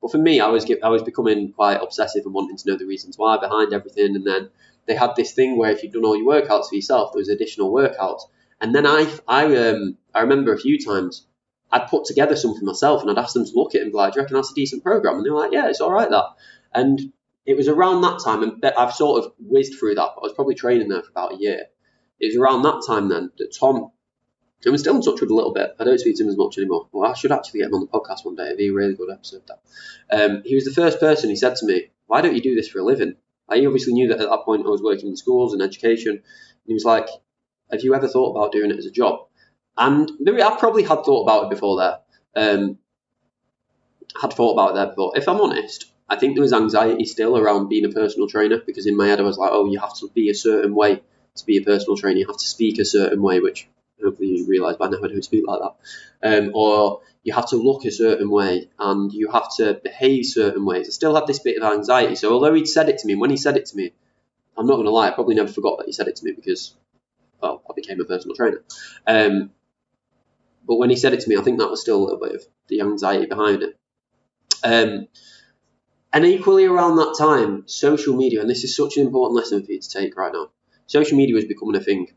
But 0.00 0.12
for 0.12 0.18
me, 0.18 0.40
I 0.40 0.48
was 0.48 0.70
I 0.82 0.88
was 0.88 1.02
becoming 1.02 1.52
quite 1.52 1.82
obsessive 1.82 2.24
and 2.24 2.34
wanting 2.34 2.56
to 2.56 2.70
know 2.70 2.76
the 2.76 2.86
reasons 2.86 3.18
why 3.18 3.38
behind 3.38 3.72
everything. 3.72 4.14
And 4.14 4.26
then 4.26 4.50
they 4.86 4.94
had 4.94 5.16
this 5.16 5.32
thing 5.32 5.56
where 5.56 5.72
if 5.72 5.82
you've 5.82 5.92
done 5.92 6.04
all 6.04 6.16
your 6.16 6.32
workouts 6.32 6.68
for 6.68 6.76
yourself, 6.76 7.12
there 7.12 7.20
was 7.20 7.28
additional 7.28 7.72
workouts. 7.72 8.22
And 8.60 8.74
then 8.74 8.86
I, 8.86 9.12
I, 9.28 9.56
um, 9.68 9.98
I 10.14 10.20
remember 10.20 10.52
a 10.52 10.58
few 10.58 10.78
times 10.82 11.26
I'd 11.70 11.88
put 11.88 12.04
together 12.04 12.36
something 12.36 12.64
myself 12.64 13.02
and 13.02 13.10
I'd 13.10 13.18
ask 13.18 13.34
them 13.34 13.44
to 13.44 13.52
look 13.54 13.74
at 13.74 13.80
it 13.80 13.84
and 13.84 13.92
be 13.92 13.96
like, 13.96 14.14
do 14.14 14.18
you 14.18 14.22
reckon 14.22 14.36
that's 14.36 14.52
a 14.52 14.54
decent 14.54 14.82
program? 14.82 15.16
And 15.16 15.26
they 15.26 15.30
were 15.30 15.40
like, 15.40 15.52
yeah, 15.52 15.68
it's 15.68 15.80
all 15.80 15.92
right, 15.92 16.08
that. 16.08 16.24
And 16.72 17.12
it 17.46 17.56
was 17.56 17.68
around 17.68 18.02
that 18.02 18.20
time, 18.24 18.42
and 18.42 18.64
I've 18.76 18.92
sort 18.92 19.24
of 19.24 19.32
whizzed 19.38 19.78
through 19.78 19.94
that, 19.94 20.10
but 20.14 20.20
I 20.20 20.26
was 20.26 20.32
probably 20.32 20.56
training 20.56 20.88
there 20.88 21.02
for 21.02 21.10
about 21.10 21.34
a 21.34 21.36
year. 21.36 21.66
It 22.18 22.26
was 22.26 22.36
around 22.36 22.62
that 22.62 22.82
time 22.86 23.08
then 23.08 23.30
that 23.38 23.54
Tom, 23.58 23.92
and 24.64 24.72
we're 24.72 24.78
still 24.78 24.96
in 24.96 25.02
touch 25.02 25.20
with 25.20 25.30
a 25.30 25.34
little 25.34 25.52
bit. 25.52 25.76
I 25.78 25.84
don't 25.84 26.00
speak 26.00 26.16
to 26.16 26.24
him 26.24 26.28
as 26.28 26.36
much 26.36 26.58
anymore. 26.58 26.88
Well, 26.90 27.08
I 27.08 27.14
should 27.14 27.30
actually 27.30 27.60
get 27.60 27.68
him 27.68 27.74
on 27.74 27.80
the 27.82 27.86
podcast 27.86 28.24
one 28.24 28.34
day. 28.34 28.46
It'd 28.46 28.58
be 28.58 28.68
a 28.68 28.72
really 28.72 28.94
good 28.94 29.12
episode. 29.12 29.42
That 29.46 29.60
um, 30.10 30.42
he 30.44 30.56
was 30.56 30.64
the 30.64 30.72
first 30.72 30.98
person. 30.98 31.30
He 31.30 31.36
said 31.36 31.54
to 31.56 31.66
me, 31.66 31.90
"Why 32.06 32.20
don't 32.20 32.34
you 32.34 32.42
do 32.42 32.56
this 32.56 32.68
for 32.68 32.80
a 32.80 32.84
living?" 32.84 33.14
I 33.48 33.64
obviously 33.64 33.92
knew 33.92 34.08
that 34.08 34.20
at 34.20 34.28
that 34.28 34.44
point 34.44 34.66
I 34.66 34.70
was 34.70 34.82
working 34.82 35.08
in 35.08 35.16
schools 35.16 35.52
and 35.52 35.62
education. 35.62 36.12
And 36.12 36.22
he 36.66 36.74
was 36.74 36.84
like, 36.84 37.06
have 37.70 37.82
you 37.82 37.94
ever 37.94 38.08
thought 38.08 38.30
about 38.30 38.52
doing 38.52 38.70
it 38.70 38.78
as 38.78 38.86
a 38.86 38.90
job? 38.90 39.26
And 39.76 40.10
maybe 40.18 40.42
I 40.42 40.56
probably 40.58 40.82
had 40.82 41.04
thought 41.04 41.22
about 41.22 41.44
it 41.44 41.50
before 41.50 41.76
there. 41.78 41.98
Um, 42.34 42.78
had 44.20 44.32
thought 44.32 44.52
about 44.52 44.70
it 44.70 44.74
there 44.74 44.86
before. 44.86 45.12
If 45.16 45.28
I'm 45.28 45.40
honest, 45.40 45.90
I 46.08 46.16
think 46.16 46.34
there 46.34 46.42
was 46.42 46.52
anxiety 46.52 47.04
still 47.04 47.36
around 47.36 47.68
being 47.68 47.84
a 47.84 47.90
personal 47.90 48.28
trainer 48.28 48.58
because 48.64 48.86
in 48.86 48.96
my 48.96 49.08
head 49.08 49.20
I 49.20 49.24
was 49.24 49.38
like, 49.38 49.50
oh, 49.52 49.70
you 49.70 49.78
have 49.80 49.94
to 49.96 50.08
be 50.14 50.30
a 50.30 50.34
certain 50.34 50.74
way 50.74 51.02
to 51.34 51.46
be 51.46 51.58
a 51.58 51.62
personal 51.62 51.96
trainer. 51.96 52.18
You 52.18 52.26
have 52.26 52.38
to 52.38 52.46
speak 52.46 52.78
a 52.78 52.84
certain 52.84 53.20
way, 53.20 53.40
which 53.40 53.68
hopefully 54.02 54.28
you 54.28 54.46
realise 54.46 54.76
by 54.76 54.88
now 54.88 54.98
I 55.02 55.08
don't 55.08 55.24
speak 55.24 55.44
like 55.46 55.60
that. 55.60 56.38
Um, 56.38 56.52
or 56.54 57.00
you 57.22 57.34
have 57.34 57.48
to 57.50 57.56
look 57.56 57.84
a 57.84 57.90
certain 57.90 58.30
way 58.30 58.68
and 58.78 59.12
you 59.12 59.30
have 59.32 59.48
to 59.56 59.74
behave 59.74 60.26
certain 60.26 60.64
ways. 60.64 60.86
I 60.88 60.90
still 60.90 61.14
had 61.14 61.26
this 61.26 61.40
bit 61.40 61.60
of 61.60 61.72
anxiety. 61.72 62.14
So 62.14 62.32
although 62.32 62.54
he'd 62.54 62.68
said 62.68 62.88
it 62.88 62.98
to 62.98 63.06
me, 63.06 63.16
when 63.16 63.30
he 63.30 63.36
said 63.36 63.56
it 63.56 63.66
to 63.66 63.76
me, 63.76 63.92
I'm 64.56 64.66
not 64.66 64.74
going 64.74 64.86
to 64.86 64.92
lie, 64.92 65.08
I 65.08 65.10
probably 65.10 65.34
never 65.34 65.52
forgot 65.52 65.78
that 65.78 65.86
he 65.86 65.92
said 65.92 66.08
it 66.08 66.16
to 66.16 66.24
me 66.24 66.32
because 66.32 66.74
well, 67.40 67.62
I 67.68 67.72
became 67.74 68.00
a 68.00 68.04
personal 68.04 68.36
trainer. 68.36 68.62
Um, 69.06 69.50
but 70.66 70.76
when 70.76 70.90
he 70.90 70.96
said 70.96 71.12
it 71.12 71.20
to 71.20 71.28
me, 71.28 71.36
I 71.36 71.42
think 71.42 71.58
that 71.58 71.70
was 71.70 71.80
still 71.80 71.98
a 71.98 72.04
little 72.04 72.20
bit 72.20 72.34
of 72.34 72.42
the 72.68 72.80
anxiety 72.80 73.26
behind 73.26 73.62
it. 73.62 73.78
Um, 74.64 75.08
and 76.12 76.24
equally 76.24 76.64
around 76.64 76.96
that 76.96 77.16
time, 77.18 77.64
social 77.66 78.16
media, 78.16 78.40
and 78.40 78.50
this 78.50 78.64
is 78.64 78.74
such 78.74 78.96
an 78.96 79.06
important 79.06 79.36
lesson 79.36 79.64
for 79.64 79.72
you 79.72 79.80
to 79.80 79.88
take 79.88 80.16
right 80.16 80.32
now. 80.32 80.48
Social 80.86 81.16
media 81.16 81.34
was 81.34 81.44
becoming 81.44 81.76
a 81.76 81.80
thing. 81.80 82.08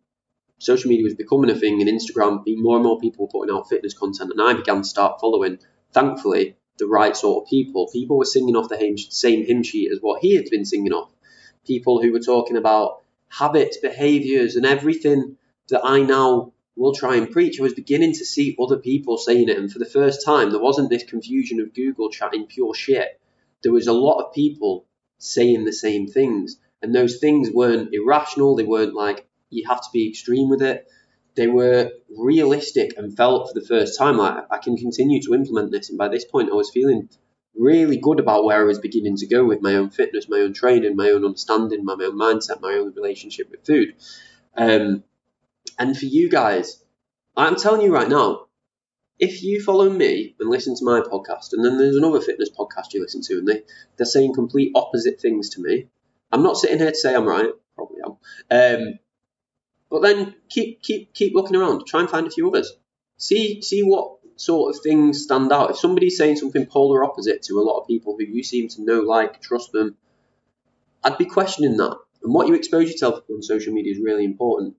Social 0.57 0.89
media 0.89 1.03
was 1.03 1.15
becoming 1.15 1.49
a 1.49 1.55
thing, 1.55 1.81
and 1.81 1.89
Instagram, 1.89 2.43
more 2.47 2.75
and 2.75 2.85
more 2.85 2.99
people 2.99 3.25
were 3.25 3.39
putting 3.39 3.55
out 3.55 3.69
fitness 3.69 3.93
content, 3.93 4.31
and 4.31 4.41
I 4.41 4.53
began 4.53 4.81
to 4.81 4.87
start 4.87 5.19
following, 5.19 5.59
thankfully, 5.91 6.55
the 6.77 6.87
right 6.87 7.15
sort 7.15 7.43
of 7.43 7.49
people. 7.49 7.89
People 7.91 8.17
were 8.17 8.25
singing 8.25 8.55
off 8.55 8.69
the 8.69 9.07
same 9.09 9.45
hymn 9.45 9.63
sheet 9.63 9.91
as 9.91 9.99
what 10.01 10.21
he 10.21 10.35
had 10.35 10.45
been 10.49 10.65
singing 10.65 10.93
off. 10.93 11.11
People 11.65 12.01
who 12.01 12.11
were 12.11 12.19
talking 12.19 12.57
about 12.57 13.03
habits, 13.29 13.77
behaviors, 13.77 14.55
and 14.55 14.65
everything 14.65 15.37
that 15.69 15.85
I 15.85 16.01
now 16.01 16.53
will 16.75 16.93
try 16.93 17.15
and 17.15 17.31
preach. 17.31 17.59
I 17.59 17.63
was 17.63 17.73
beginning 17.73 18.13
to 18.13 18.25
see 18.25 18.55
other 18.59 18.77
people 18.77 19.17
saying 19.17 19.49
it, 19.49 19.57
and 19.57 19.71
for 19.71 19.79
the 19.79 19.85
first 19.85 20.25
time, 20.25 20.49
there 20.49 20.61
wasn't 20.61 20.89
this 20.89 21.03
confusion 21.03 21.59
of 21.59 21.73
Google 21.73 22.09
chatting 22.09 22.47
pure 22.47 22.73
shit. 22.73 23.19
There 23.63 23.71
was 23.71 23.87
a 23.87 23.93
lot 23.93 24.23
of 24.23 24.33
people 24.33 24.85
saying 25.17 25.65
the 25.65 25.73
same 25.73 26.07
things, 26.07 26.57
and 26.81 26.95
those 26.95 27.19
things 27.19 27.51
weren't 27.51 27.93
irrational. 27.93 28.55
They 28.55 28.63
weren't 28.63 28.93
like 28.93 29.27
you 29.49 29.67
have 29.67 29.81
to 29.81 29.89
be 29.91 30.09
extreme 30.09 30.49
with 30.49 30.61
it. 30.61 30.87
They 31.35 31.47
were 31.47 31.91
realistic 32.17 32.97
and 32.97 33.15
felt 33.15 33.49
for 33.49 33.59
the 33.59 33.65
first 33.65 33.97
time 33.97 34.17
like 34.17 34.45
I 34.49 34.57
can 34.57 34.77
continue 34.77 35.21
to 35.23 35.33
implement 35.33 35.71
this. 35.71 35.89
And 35.89 35.97
by 35.97 36.07
this 36.07 36.25
point, 36.25 36.49
I 36.49 36.55
was 36.55 36.71
feeling 36.71 37.09
really 37.55 37.97
good 37.97 38.19
about 38.19 38.45
where 38.45 38.61
I 38.61 38.65
was 38.65 38.79
beginning 38.79 39.17
to 39.17 39.27
go 39.27 39.43
with 39.45 39.61
my 39.61 39.75
own 39.75 39.89
fitness, 39.89 40.29
my 40.29 40.39
own 40.39 40.53
training, 40.53 40.95
my 40.95 41.09
own 41.09 41.25
understanding, 41.25 41.83
my 41.83 41.93
own 41.93 42.17
mindset, 42.17 42.61
my 42.61 42.73
own 42.73 42.93
relationship 42.93 43.49
with 43.51 43.65
food. 43.65 43.95
Um, 44.55 45.03
and 45.77 45.97
for 45.97 46.05
you 46.05 46.29
guys, 46.29 46.83
I'm 47.35 47.55
telling 47.55 47.81
you 47.81 47.93
right 47.93 48.09
now, 48.09 48.47
if 49.17 49.43
you 49.43 49.61
follow 49.61 49.89
me 49.89 50.35
and 50.39 50.49
listen 50.49 50.75
to 50.75 50.85
my 50.85 51.01
podcast, 51.01 51.51
and 51.51 51.63
then 51.63 51.77
there's 51.77 51.97
another 51.97 52.21
fitness 52.21 52.49
podcast 52.49 52.93
you 52.93 53.01
listen 53.01 53.21
to, 53.23 53.39
and 53.39 53.47
they, 53.47 53.63
they're 53.97 54.05
saying 54.05 54.33
complete 54.33 54.71
opposite 54.75 55.19
things 55.19 55.49
to 55.51 55.61
me, 55.61 55.87
I'm 56.31 56.43
not 56.43 56.57
sitting 56.57 56.77
here 56.77 56.91
to 56.91 56.95
say 56.95 57.13
I'm 57.13 57.27
right, 57.27 57.49
probably 57.75 57.97
am. 58.05 58.17
Um, 58.49 58.99
but 59.89 60.01
then 60.01 60.35
keep 60.49 60.81
keep 60.81 61.13
keep 61.13 61.33
looking 61.33 61.55
around, 61.55 61.85
try 61.85 61.99
and 61.99 62.09
find 62.09 62.27
a 62.27 62.31
few 62.31 62.47
others. 62.47 62.71
See 63.17 63.61
see 63.61 63.81
what 63.81 64.18
sort 64.39 64.73
of 64.73 64.81
things 64.81 65.23
stand 65.23 65.51
out. 65.51 65.69
If 65.69 65.77
somebody's 65.77 66.17
saying 66.17 66.37
something 66.37 66.65
polar 66.65 67.03
opposite 67.03 67.43
to 67.43 67.59
a 67.59 67.61
lot 67.61 67.79
of 67.79 67.87
people 67.87 68.15
who 68.17 68.25
you 68.25 68.41
seem 68.41 68.69
to 68.69 68.83
know, 68.83 69.01
like, 69.01 69.41
trust 69.41 69.73
them, 69.73 69.97
I'd 71.03 71.17
be 71.17 71.25
questioning 71.25 71.75
that. 71.77 71.97
And 72.23 72.33
what 72.33 72.47
you 72.47 72.53
expose 72.53 72.89
yourself 72.89 73.19
on 73.29 73.43
social 73.43 73.73
media 73.73 73.91
is 73.91 73.99
really 73.99 74.23
important. 74.23 74.75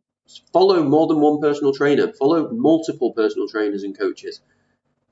Follow 0.52 0.82
more 0.82 1.06
than 1.08 1.20
one 1.20 1.40
personal 1.40 1.74
trainer, 1.74 2.10
follow 2.12 2.50
multiple 2.50 3.12
personal 3.12 3.48
trainers 3.48 3.82
and 3.82 3.98
coaches, 3.98 4.40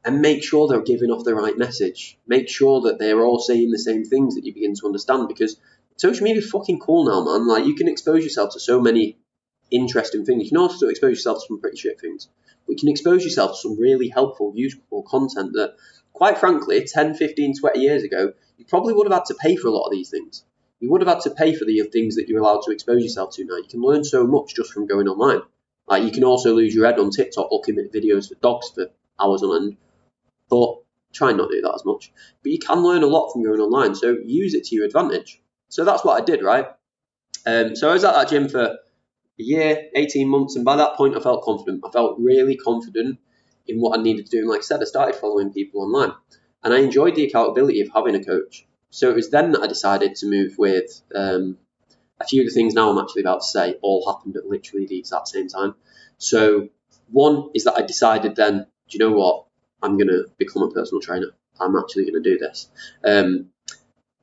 and 0.03 0.23
make 0.23 0.43
sure 0.43 0.67
they're 0.67 0.81
giving 0.81 1.11
off 1.11 1.25
the 1.25 1.35
right 1.35 1.59
message. 1.59 2.19
Make 2.27 2.49
sure 2.49 2.81
that 2.83 2.99
they're 2.99 3.25
all 3.25 3.41
saying 3.41 3.71
the 3.71 3.79
same 3.79 4.05
things 4.05 4.35
that 4.35 4.47
you 4.47 4.55
begin 4.55 4.75
to 4.77 4.87
understand 4.87 5.29
because 5.29 5.61
social 5.99 6.25
media 6.25 6.41
is 6.41 6.51
fucking 6.51 6.79
cool 6.79 7.05
now, 7.05 7.23
man. 7.23 7.47
Like, 7.47 7.67
you 7.67 7.75
can 7.75 7.89
expose 7.89 8.25
yourself 8.25 8.55
to 8.55 8.61
so 8.61 8.81
many 8.81 9.19
interesting 9.71 10.25
things. 10.25 10.45
You 10.45 10.49
can 10.49 10.59
also 10.59 10.89
expose 10.89 11.19
yourself 11.19 11.39
to 11.41 11.47
some 11.49 11.61
pretty 11.61 11.77
shit 11.77 12.01
things 12.01 12.29
but 12.69 12.75
you 12.75 12.79
can 12.79 12.91
expose 12.91 13.25
yourself 13.25 13.53
to 13.53 13.57
some 13.57 13.81
really 13.81 14.09
helpful, 14.09 14.53
useful 14.55 15.03
content 15.03 15.55
that, 15.55 15.75
quite 16.13 16.39
frankly, 16.39 16.85
10, 16.85 17.15
15, 17.15 17.59
20 17.59 17.81
years 17.81 18.03
ago, 18.03 18.35
you 18.59 18.67
probably 18.67 18.93
would 18.93 19.11
have 19.11 19.21
had 19.21 19.25
to 19.27 19.35
pay 19.35 19.57
for 19.57 19.69
a 19.69 19.71
lot 19.71 19.87
of 19.87 19.93
these 19.93 20.11
things. 20.11 20.45
You 20.79 20.91
would 20.91 21.01
have 21.01 21.09
had 21.09 21.23
to 21.23 21.31
pay 21.31 21.55
for 21.55 21.65
the 21.65 21.83
things 21.91 22.17
that 22.17 22.29
you're 22.29 22.41
allowed 22.41 22.63
to 22.67 22.71
expose 22.71 23.03
yourself 23.03 23.35
to 23.35 23.45
now. 23.45 23.57
You 23.57 23.69
can 23.69 23.81
learn 23.81 24.05
so 24.05 24.27
much 24.27 24.55
just 24.55 24.73
from 24.73 24.87
going 24.87 25.09
online. 25.09 25.41
Like 25.89 26.05
you 26.05 26.11
can 26.11 26.25
also 26.25 26.55
lose 26.55 26.75
your 26.75 26.87
head 26.87 26.99
on 26.99 27.11
TikTok 27.11 27.49
looking 27.51 27.79
at 27.79 27.91
videos 27.91 28.29
for 28.29 28.35
dogs 28.37 28.71
for 28.71 28.91
hours 29.19 29.43
on 29.43 29.63
end. 29.63 29.77
but 30.51 30.77
try 31.13 31.31
and 31.31 31.39
not 31.39 31.51
do 31.51 31.63
that 31.63 31.75
as 31.75 31.85
much. 31.85 32.13
But 32.43 32.53
you 32.53 32.59
can 32.59 32.83
learn 32.83 33.03
a 33.03 33.07
lot 33.07 33.33
from 33.33 33.43
going 33.43 33.61
online, 33.61 33.95
so 33.95 34.17
use 34.25 34.55
it 34.55 34.65
to 34.65 34.77
your 34.77 34.85
advantage. 34.85 35.41
So 35.69 35.85
that's 35.85 36.05
what 36.05 36.21
I 36.21 36.25
did, 36.25 36.43
right? 36.43 36.67
Um, 37.47 37.75
so 37.75 37.89
I 37.89 37.95
was 37.95 38.05
at 38.05 38.15
that 38.15 38.29
gym 38.29 38.49
for 38.49 38.77
a 39.39 39.43
year, 39.43 39.89
18 39.95 40.29
months, 40.29 40.57
and 40.57 40.65
by 40.65 40.77
that 40.77 40.97
point 40.97 41.17
I 41.17 41.21
felt 41.21 41.45
confident. 41.45 41.83
I 41.87 41.91
felt 41.91 42.19
really 42.19 42.57
confident 42.57 43.19
in 43.67 43.81
what 43.81 43.99
I 43.99 44.03
needed 44.03 44.27
to 44.27 44.31
do. 44.31 44.39
And 44.41 44.49
like 44.49 44.61
I 44.61 44.63
said, 44.63 44.81
I 44.81 44.85
started 44.85 45.17
following 45.17 45.53
people 45.53 45.83
online, 45.83 46.13
and 46.63 46.75
I 46.75 46.79
enjoyed 46.79 47.15
the 47.15 47.25
accountability 47.25 47.81
of 47.81 47.91
having 47.95 48.15
a 48.15 48.25
coach. 48.25 48.67
So 48.91 49.11
it 49.11 49.17
was 49.17 49.31
then 49.31 49.53
that 49.53 49.63
I 49.63 49.67
decided 49.67 50.17
to 50.17 50.27
move 50.27 50.57
with 50.59 51.03
um, 51.15 51.59
a 52.21 52.25
few 52.25 52.43
of 52.43 52.49
the 52.49 52.55
things 52.55 52.75
now 52.75 52.91
I'm 52.91 52.99
actually 52.99 53.23
about 53.23 53.43
to 53.43 53.47
say 53.47 53.77
all 53.83 54.11
happened 54.11 54.37
at 54.37 54.47
literally 54.47 54.87
the 54.87 54.99
exact 54.99 55.29
same 55.29 55.49
time. 55.49 55.75
So 56.17 56.69
one 57.11 57.51
is 57.55 57.65
that 57.65 57.77
I 57.77 57.83
decided 57.83 58.37
then, 58.37 58.67
do 58.89 58.99
you 58.99 58.99
know 58.99 59.13
what? 59.13 59.47
I'm 59.83 59.97
going 59.97 60.09
to 60.09 60.27
become 60.39 60.63
a 60.63 60.71
personal 60.71 61.01
trainer. 61.01 61.29
I'm 61.61 61.77
actually 61.77 62.11
going 62.11 62.23
to 62.23 62.31
do 62.31 62.39
this. 62.39 62.69
Um, 63.05 63.51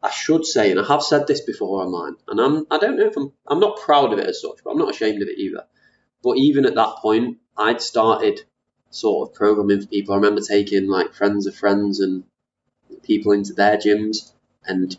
I 0.05 0.11
should 0.11 0.45
say, 0.45 0.69
and 0.69 0.79
I 0.79 0.85
have 0.85 1.01
said 1.01 1.25
this 1.25 1.41
before 1.41 1.81
online, 1.81 2.15
and 2.27 2.39
I'm, 2.39 2.67
I 2.69 2.77
don't 2.77 2.95
know 2.95 3.07
if 3.07 3.17
I'm, 3.17 3.33
I'm 3.47 3.59
not 3.59 3.79
proud 3.79 4.13
of 4.13 4.19
it 4.19 4.27
as 4.27 4.39
such, 4.39 4.59
but 4.63 4.69
I'm 4.69 4.77
not 4.77 4.91
ashamed 4.91 5.23
of 5.23 5.27
it 5.27 5.39
either. 5.39 5.65
But 6.23 6.37
even 6.37 6.65
at 6.65 6.75
that 6.75 6.97
point, 6.97 7.39
I'd 7.57 7.81
started 7.81 8.41
sort 8.91 9.27
of 9.27 9.35
programming 9.35 9.81
for 9.81 9.87
people. 9.87 10.13
I 10.13 10.17
remember 10.17 10.41
taking 10.41 10.87
like 10.87 11.15
friends 11.15 11.47
of 11.47 11.55
friends 11.55 12.01
and 12.01 12.23
people 13.01 13.31
into 13.31 13.53
their 13.53 13.77
gyms, 13.77 14.31
and 14.63 14.95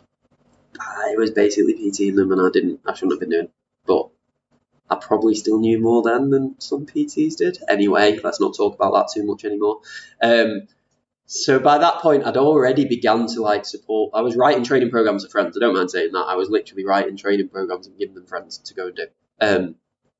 I 0.77 1.15
was 1.17 1.31
basically 1.31 1.75
PTing 1.75 2.15
them, 2.17 2.33
and 2.33 2.41
I 2.41 2.49
didn't, 2.51 2.81
I 2.85 2.93
shouldn't 2.93 3.13
have 3.13 3.21
been 3.21 3.29
doing. 3.29 3.49
But 3.85 4.09
I 4.89 4.95
probably 4.95 5.35
still 5.35 5.59
knew 5.59 5.79
more 5.79 6.03
then 6.03 6.31
than 6.31 6.59
some 6.59 6.85
PTs 6.85 7.37
did. 7.37 7.59
Anyway, 7.69 8.19
let's 8.21 8.41
not 8.41 8.57
talk 8.57 8.75
about 8.75 8.91
that 8.91 9.13
too 9.13 9.25
much 9.25 9.45
anymore. 9.45 9.79
Um, 10.21 10.67
so 11.27 11.59
by 11.59 11.77
that 11.77 11.95
point, 11.95 12.25
I'd 12.25 12.37
already 12.37 12.85
begun 12.85 13.27
to 13.33 13.41
like 13.41 13.65
support. 13.65 14.11
I 14.13 14.21
was 14.21 14.37
writing 14.37 14.63
training 14.63 14.89
programs 14.89 15.25
for 15.25 15.29
friends. 15.29 15.57
I 15.57 15.59
don't 15.59 15.75
mind 15.75 15.91
saying 15.91 16.13
that. 16.13 16.19
I 16.19 16.35
was 16.35 16.49
literally 16.49 16.85
writing 16.85 17.17
training 17.17 17.49
programs 17.49 17.85
and 17.85 17.97
giving 17.97 18.15
them 18.15 18.25
friends 18.25 18.57
to 18.59 18.73
go 18.73 18.87
and 18.87 18.95
do 18.95 19.07
um, 19.41 19.75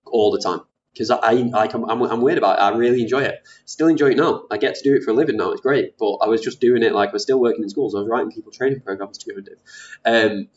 all 0.05 0.31
the 0.31 0.39
time 0.41 0.61
because 0.93 1.09
I, 1.09 1.17
I, 1.17 1.69
I'm, 1.73 2.01
I'm 2.01 2.21
weird 2.21 2.37
about 2.37 2.57
it. 2.57 2.61
I 2.61 2.77
really 2.77 3.03
enjoy 3.03 3.21
it. 3.21 3.47
Still 3.63 3.87
enjoy 3.87 4.11
it 4.11 4.17
now. 4.17 4.43
I 4.51 4.57
get 4.57 4.75
to 4.75 4.83
do 4.83 4.95
it 4.95 5.03
for 5.03 5.11
a 5.11 5.13
living 5.13 5.37
now. 5.37 5.51
It's 5.51 5.61
great. 5.61 5.97
But 5.97 6.15
I 6.17 6.27
was 6.27 6.41
just 6.41 6.59
doing 6.59 6.83
it 6.83 6.91
like 6.91 7.09
I 7.09 7.13
was 7.13 7.23
still 7.23 7.39
working 7.39 7.63
in 7.63 7.69
schools. 7.69 7.95
I 7.95 7.99
was 7.99 8.09
writing 8.09 8.31
people 8.31 8.51
training 8.51 8.81
programs 8.81 9.17
to 9.19 9.31
go 9.31 9.37
and 9.37 9.45
do. 9.45 9.55
Um, 10.03 10.47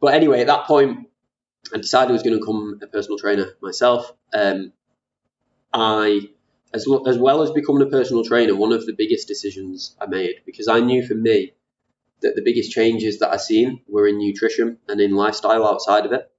but 0.00 0.12
anyway, 0.12 0.40
at 0.40 0.48
that 0.48 0.66
point, 0.66 1.08
I 1.72 1.78
decided 1.78 2.10
I 2.10 2.12
was 2.12 2.22
going 2.22 2.34
to 2.34 2.40
become 2.40 2.80
a 2.82 2.86
personal 2.86 3.18
trainer 3.18 3.46
myself. 3.62 4.12
Um, 4.34 4.72
I, 5.72 6.28
as, 6.76 6.86
lo- 6.86 7.04
as 7.06 7.18
well 7.18 7.42
as 7.42 7.50
becoming 7.50 7.82
a 7.82 7.90
personal 7.90 8.24
trainer, 8.24 8.54
one 8.56 8.72
of 8.72 8.86
the 8.86 8.94
biggest 9.02 9.28
decisions 9.28 9.96
I 10.00 10.06
made 10.06 10.36
because 10.46 10.68
I 10.68 10.80
knew 10.80 11.06
for 11.06 11.14
me 11.14 11.54
that 12.22 12.34
the 12.36 12.42
biggest 12.42 12.72
changes 12.72 13.20
that 13.20 13.32
I 13.32 13.38
seen 13.38 13.82
were 13.88 14.08
in 14.08 14.18
nutrition 14.18 14.78
and 14.88 15.00
in 15.00 15.12
lifestyle 15.12 15.66
outside 15.66 16.06
of 16.06 16.12
it. 16.12 16.30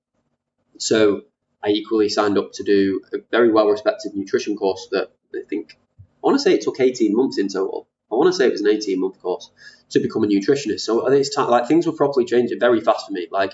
So 0.80 1.22
I 1.64 1.70
equally 1.70 2.10
signed 2.10 2.38
up 2.38 2.52
to 2.54 2.64
do 2.64 3.02
a 3.14 3.18
very 3.32 3.52
well 3.52 3.68
respected 3.68 4.14
nutrition 4.16 4.56
course 4.58 4.88
that 4.92 5.12
I 5.36 5.42
think 5.50 5.78
I 6.02 6.28
want 6.28 6.38
to 6.38 6.44
say 6.44 6.54
it 6.54 6.62
took 6.62 6.80
18 6.80 7.16
months 7.16 7.38
in 7.38 7.48
total. 7.48 7.88
I 8.12 8.16
want 8.16 8.32
to 8.32 8.38
say 8.38 8.48
it 8.48 8.52
was 8.54 8.62
an 8.62 8.70
18 8.70 9.00
month 9.00 9.22
course 9.22 9.52
to 9.92 10.00
become 10.00 10.24
a 10.24 10.28
nutritionist. 10.28 10.82
So 10.82 11.08
it's 11.08 11.34
time, 11.36 11.50
like 11.50 11.68
things 11.68 11.86
were 11.86 11.94
properly 11.94 12.26
changing 12.26 12.60
very 12.60 12.82
fast 12.82 13.08
for 13.08 13.14
me. 13.14 13.28
Like 13.32 13.54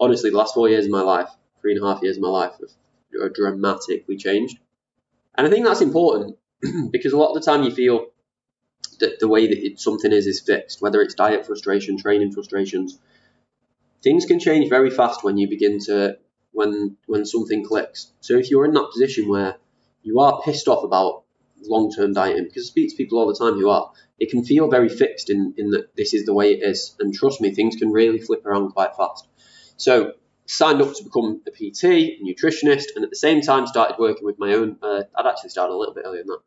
honestly, 0.00 0.30
the 0.30 0.38
last 0.38 0.54
four 0.54 0.68
years 0.68 0.86
of 0.86 0.90
my 0.90 1.02
life, 1.02 1.28
three 1.60 1.74
and 1.76 1.84
a 1.84 1.86
half 1.88 2.02
years 2.02 2.16
of 2.16 2.22
my 2.22 2.28
life, 2.30 2.52
have 3.22 3.34
dramatically 3.34 4.16
changed. 4.16 4.58
And 5.38 5.46
I 5.46 5.50
think 5.50 5.64
that's 5.64 5.80
important 5.80 6.36
because 6.90 7.12
a 7.12 7.16
lot 7.16 7.34
of 7.34 7.36
the 7.36 7.50
time 7.50 7.62
you 7.62 7.70
feel 7.70 8.08
that 8.98 9.20
the 9.20 9.28
way 9.28 9.46
that 9.46 9.56
it, 9.56 9.80
something 9.80 10.12
is 10.12 10.26
is 10.26 10.40
fixed, 10.40 10.82
whether 10.82 11.00
it's 11.00 11.14
diet 11.14 11.46
frustration, 11.46 11.96
training 11.96 12.32
frustrations. 12.32 12.98
Things 14.02 14.26
can 14.26 14.40
change 14.40 14.68
very 14.68 14.90
fast 14.90 15.22
when 15.22 15.38
you 15.38 15.48
begin 15.48 15.78
to 15.86 16.18
when 16.52 16.96
when 17.06 17.24
something 17.24 17.64
clicks. 17.64 18.12
So 18.20 18.36
if 18.36 18.50
you're 18.50 18.64
in 18.64 18.74
that 18.74 18.90
position 18.92 19.28
where 19.28 19.56
you 20.02 20.18
are 20.18 20.42
pissed 20.42 20.66
off 20.66 20.82
about 20.82 21.22
long 21.62 21.92
term 21.92 22.12
dieting, 22.14 22.44
because 22.44 22.66
I 22.66 22.70
speak 22.70 22.90
to 22.90 22.96
people 22.96 23.18
all 23.18 23.28
the 23.28 23.38
time 23.38 23.54
who 23.54 23.68
are, 23.68 23.92
it 24.18 24.30
can 24.30 24.44
feel 24.44 24.68
very 24.68 24.88
fixed 24.88 25.30
in, 25.30 25.54
in 25.56 25.70
that 25.70 25.94
this 25.96 26.14
is 26.14 26.26
the 26.26 26.34
way 26.34 26.54
it 26.54 26.62
is. 26.64 26.96
And 26.98 27.14
trust 27.14 27.40
me, 27.40 27.54
things 27.54 27.76
can 27.76 27.92
really 27.92 28.20
flip 28.20 28.44
around 28.44 28.70
quite 28.72 28.96
fast. 28.96 29.26
So 29.76 30.14
signed 30.48 30.82
up 30.82 30.94
to 30.94 31.04
become 31.04 31.42
a 31.46 31.50
PT, 31.50 32.20
nutritionist, 32.22 32.86
and 32.96 33.04
at 33.04 33.10
the 33.10 33.16
same 33.16 33.42
time 33.42 33.66
started 33.66 33.96
working 33.98 34.24
with 34.24 34.38
my 34.38 34.54
own. 34.54 34.78
Uh, 34.82 35.02
I'd 35.16 35.26
actually 35.26 35.50
started 35.50 35.74
a 35.74 35.76
little 35.76 35.94
bit 35.94 36.04
earlier 36.06 36.22
than 36.22 36.28
that, 36.28 36.40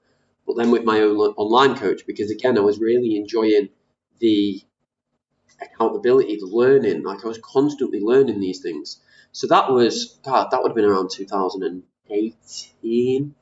but 0.45 0.57
then 0.57 0.71
with 0.71 0.83
my 0.83 1.01
own 1.01 1.17
online 1.17 1.77
coach 1.77 2.05
because 2.05 2.31
again 2.31 2.57
I 2.57 2.61
was 2.61 2.79
really 2.79 3.15
enjoying 3.15 3.69
the 4.19 4.61
accountability, 5.61 6.37
the 6.37 6.47
learning. 6.47 7.03
Like 7.03 7.23
I 7.23 7.27
was 7.27 7.37
constantly 7.39 7.99
learning 8.01 8.39
these 8.39 8.61
things. 8.61 8.99
So 9.31 9.45
that 9.47 9.71
was 9.71 10.19
God. 10.23 10.49
That 10.51 10.61
would 10.61 10.69
have 10.69 10.75
been 10.75 10.85
around 10.85 11.09
2018. 11.11 13.35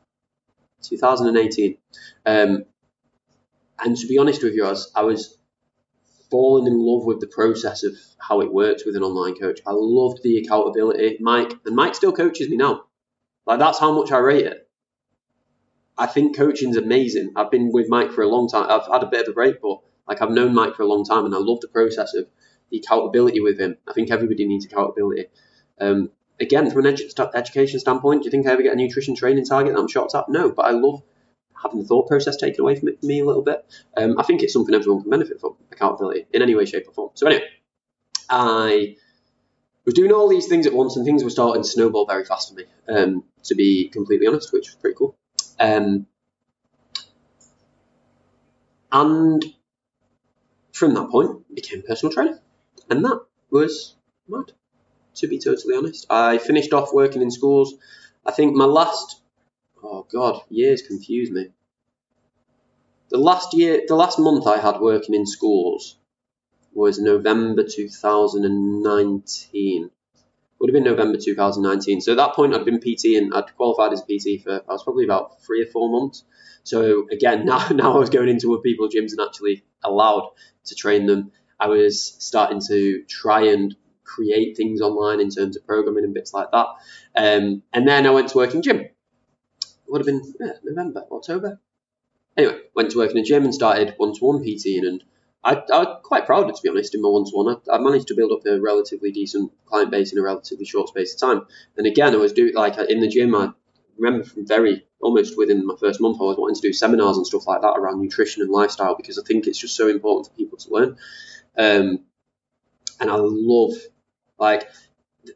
2018. 0.81 1.77
Um, 2.25 2.63
and 3.79 3.97
to 3.97 4.07
be 4.07 4.17
honest 4.17 4.41
with 4.43 4.53
you, 4.53 4.65
I 4.65 4.69
was, 4.69 4.91
I 4.95 5.03
was 5.03 5.37
fallen 6.29 6.67
in 6.67 6.77
love 6.77 7.05
with 7.05 7.19
the 7.19 7.27
process 7.27 7.83
of 7.83 7.93
how 8.17 8.41
it 8.41 8.53
works 8.53 8.85
with 8.85 8.95
an 8.95 9.03
online 9.03 9.35
coach. 9.35 9.59
I 9.65 9.71
loved 9.73 10.21
the 10.23 10.37
accountability. 10.37 11.17
Mike 11.19 11.53
and 11.65 11.75
Mike 11.75 11.95
still 11.95 12.11
coaches 12.11 12.49
me 12.49 12.57
now. 12.57 12.83
Like 13.45 13.59
that's 13.59 13.79
how 13.79 13.91
much 13.91 14.11
I 14.11 14.19
rate 14.19 14.45
it. 14.45 14.69
I 15.97 16.05
think 16.05 16.37
coaching's 16.37 16.77
amazing. 16.77 17.33
I've 17.35 17.51
been 17.51 17.71
with 17.73 17.89
Mike 17.89 18.11
for 18.11 18.21
a 18.21 18.27
long 18.27 18.47
time. 18.47 18.67
I've 18.69 18.87
had 18.87 19.03
a 19.03 19.07
bit 19.07 19.23
of 19.23 19.29
a 19.29 19.33
break, 19.33 19.61
but 19.61 19.79
like 20.07 20.21
I've 20.21 20.31
known 20.31 20.53
Mike 20.53 20.75
for 20.75 20.83
a 20.83 20.87
long 20.87 21.03
time, 21.03 21.25
and 21.25 21.35
I 21.35 21.39
love 21.39 21.59
the 21.61 21.67
process 21.67 22.13
of 22.13 22.27
the 22.71 22.77
accountability 22.77 23.41
with 23.41 23.59
him. 23.59 23.77
I 23.87 23.93
think 23.93 24.11
everybody 24.11 24.47
needs 24.47 24.65
accountability. 24.65 25.25
Um, 25.79 26.11
again, 26.39 26.69
from 26.71 26.85
an 26.85 26.95
edu- 26.95 27.31
education 27.35 27.79
standpoint, 27.79 28.21
do 28.21 28.27
you 28.27 28.31
think 28.31 28.47
I 28.47 28.51
ever 28.51 28.61
get 28.61 28.73
a 28.73 28.77
nutrition 28.77 29.15
training 29.15 29.45
target 29.45 29.73
that 29.73 29.79
I'm 29.79 29.87
shocked 29.87 30.15
at? 30.15 30.29
No, 30.29 30.51
but 30.51 30.65
I 30.65 30.71
love 30.71 31.01
having 31.61 31.79
the 31.79 31.85
thought 31.85 32.07
process 32.07 32.37
taken 32.37 32.61
away 32.61 32.75
from 32.75 32.89
me 33.03 33.19
a 33.19 33.25
little 33.25 33.41
bit. 33.41 33.65
Um, 33.97 34.17
I 34.17 34.23
think 34.23 34.41
it's 34.41 34.53
something 34.53 34.73
everyone 34.73 35.01
can 35.01 35.09
benefit 35.09 35.39
from, 35.39 35.55
accountability, 35.71 36.25
in 36.33 36.41
any 36.41 36.55
way, 36.55 36.65
shape, 36.65 36.87
or 36.87 36.93
form. 36.93 37.11
So, 37.15 37.27
anyway, 37.27 37.45
I 38.29 38.95
was 39.85 39.93
doing 39.93 40.11
all 40.11 40.27
these 40.27 40.47
things 40.47 40.67
at 40.67 40.73
once, 40.73 40.95
and 40.95 41.05
things 41.05 41.23
were 41.23 41.29
starting 41.29 41.63
to 41.63 41.67
snowball 41.67 42.05
very 42.05 42.25
fast 42.25 42.49
for 42.49 42.55
me, 42.55 42.65
um, 42.87 43.23
to 43.43 43.55
be 43.55 43.89
completely 43.89 44.27
honest, 44.27 44.53
which 44.53 44.67
was 44.67 44.75
pretty 44.75 44.95
cool. 44.95 45.17
Um, 45.59 46.07
and 48.91 49.43
from 50.73 50.93
that 50.93 51.09
point, 51.09 51.53
became 51.53 51.81
personal 51.81 52.13
trainer, 52.13 52.39
and 52.89 53.03
that 53.03 53.21
was 53.51 53.95
mad. 54.27 54.51
To 55.15 55.27
be 55.27 55.39
totally 55.39 55.75
honest, 55.75 56.05
I 56.09 56.37
finished 56.37 56.71
off 56.71 56.93
working 56.93 57.21
in 57.21 57.31
schools. 57.31 57.75
I 58.25 58.31
think 58.31 58.55
my 58.55 58.65
last 58.65 59.21
oh 59.83 60.05
god, 60.11 60.41
years 60.49 60.81
confuse 60.81 61.31
me. 61.31 61.47
The 63.09 63.17
last 63.17 63.53
year, 63.53 63.83
the 63.87 63.95
last 63.95 64.19
month 64.19 64.45
I 64.45 64.59
had 64.59 64.79
working 64.79 65.15
in 65.15 65.25
schools 65.25 65.97
was 66.73 66.99
November 66.99 67.63
2019. 67.63 69.89
Would 70.59 70.69
have 70.69 70.73
been 70.73 70.83
November 70.83 71.17
2019. 71.17 72.01
So 72.01 72.11
at 72.11 72.17
that 72.17 72.35
point, 72.35 72.53
I'd 72.53 72.65
been 72.65 72.81
PT 72.81 73.17
and 73.17 73.33
I'd 73.33 73.55
qualified 73.55 73.93
as 73.93 74.01
PT 74.01 74.43
for 74.43 74.61
I 74.67 74.73
was 74.73 74.83
probably 74.83 75.05
about 75.05 75.41
three 75.41 75.63
or 75.63 75.65
four 75.65 75.89
months. 75.89 76.23
So 76.63 77.07
again, 77.11 77.45
now 77.45 77.69
now 77.69 77.93
I 77.93 77.97
was 77.97 78.09
going 78.09 78.29
into 78.29 78.59
people's 78.61 78.93
gyms 78.93 79.11
and 79.11 79.21
actually 79.25 79.63
allowed 79.83 80.29
to 80.65 80.75
train 80.75 81.07
them. 81.07 81.31
I 81.59 81.67
was 81.67 82.15
starting 82.19 82.61
to 82.67 83.03
try 83.07 83.47
and 83.47 83.75
create 84.03 84.55
things 84.55 84.81
online 84.81 85.19
in 85.19 85.29
terms 85.29 85.57
of 85.57 85.65
programming 85.65 86.03
and 86.03 86.13
bits 86.13 86.33
like 86.33 86.51
that. 86.51 86.67
Um, 87.15 87.63
and 87.73 87.87
then 87.87 88.05
I 88.05 88.11
went 88.11 88.29
to 88.29 88.37
work 88.37 88.53
in 88.53 88.61
gym 88.61 88.85
would 89.89 90.01
have 90.01 90.05
been 90.05 90.33
yeah, 90.39 90.53
November, 90.63 91.05
October. 91.11 91.59
Anyway, 92.37 92.59
went 92.75 92.91
to 92.91 92.97
work 92.97 93.11
in 93.11 93.17
a 93.17 93.23
gym 93.23 93.43
and 93.43 93.53
started 93.53 93.95
one-to-one 93.97 94.43
PTing, 94.43 94.87
and 94.87 95.03
I, 95.43 95.55
I 95.55 95.79
was 95.79 96.01
quite 96.03 96.25
proud, 96.25 96.53
to 96.53 96.61
be 96.61 96.69
honest, 96.69 96.95
in 96.95 97.01
my 97.01 97.09
one-to-one. 97.09 97.61
I, 97.69 97.75
I, 97.75 97.79
managed 97.79 98.07
to 98.09 98.15
build 98.15 98.31
up 98.31 98.45
a 98.45 98.59
relatively 98.59 99.11
decent 99.11 99.51
client 99.65 99.91
base 99.91 100.11
in 100.11 100.19
a 100.19 100.21
relatively 100.21 100.65
short 100.65 100.89
space 100.89 101.13
of 101.13 101.19
time. 101.19 101.47
And 101.77 101.87
again, 101.87 102.13
I 102.13 102.17
was 102.17 102.33
doing 102.33 102.53
like 102.53 102.77
in 102.77 102.99
the 102.99 103.07
gym. 103.07 103.35
I 103.35 103.51
remember 103.97 104.25
from 104.25 104.45
very 104.45 104.85
almost 105.01 105.37
within 105.37 105.65
my 105.65 105.75
first 105.79 106.01
month, 106.01 106.17
I 106.19 106.25
was 106.25 106.37
wanting 106.37 106.55
to 106.55 106.67
do 106.67 106.73
seminars 106.73 107.17
and 107.17 107.25
stuff 107.25 107.47
like 107.47 107.61
that 107.61 107.77
around 107.77 108.01
nutrition 108.01 108.41
and 108.41 108.51
lifestyle 108.51 108.95
because 108.95 109.17
I 109.17 109.23
think 109.23 109.47
it's 109.47 109.59
just 109.59 109.75
so 109.75 109.87
important 109.87 110.27
for 110.27 110.37
people 110.37 110.57
to 110.57 110.73
learn. 110.73 110.97
Um, 111.57 112.05
and 112.99 113.09
I 113.09 113.15
love 113.15 113.73
like 114.37 114.69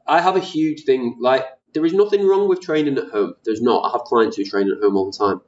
I 0.08 0.22
have 0.22 0.36
a 0.36 0.42
huge 0.42 0.84
thing 0.84 1.18
like 1.20 1.46
there 1.74 1.86
is 1.86 1.94
nothing 1.94 2.26
wrong 2.26 2.48
with 2.48 2.62
training 2.62 2.98
at 2.98 3.10
home. 3.10 3.34
There's 3.44 3.62
not. 3.62 3.82
I 3.82 3.92
have 3.92 4.06
clients 4.06 4.38
who 4.38 4.44
train 4.44 4.72
at 4.72 4.82
home 4.82 4.96
all 4.96 5.12
the 5.12 5.18
time. 5.18 5.42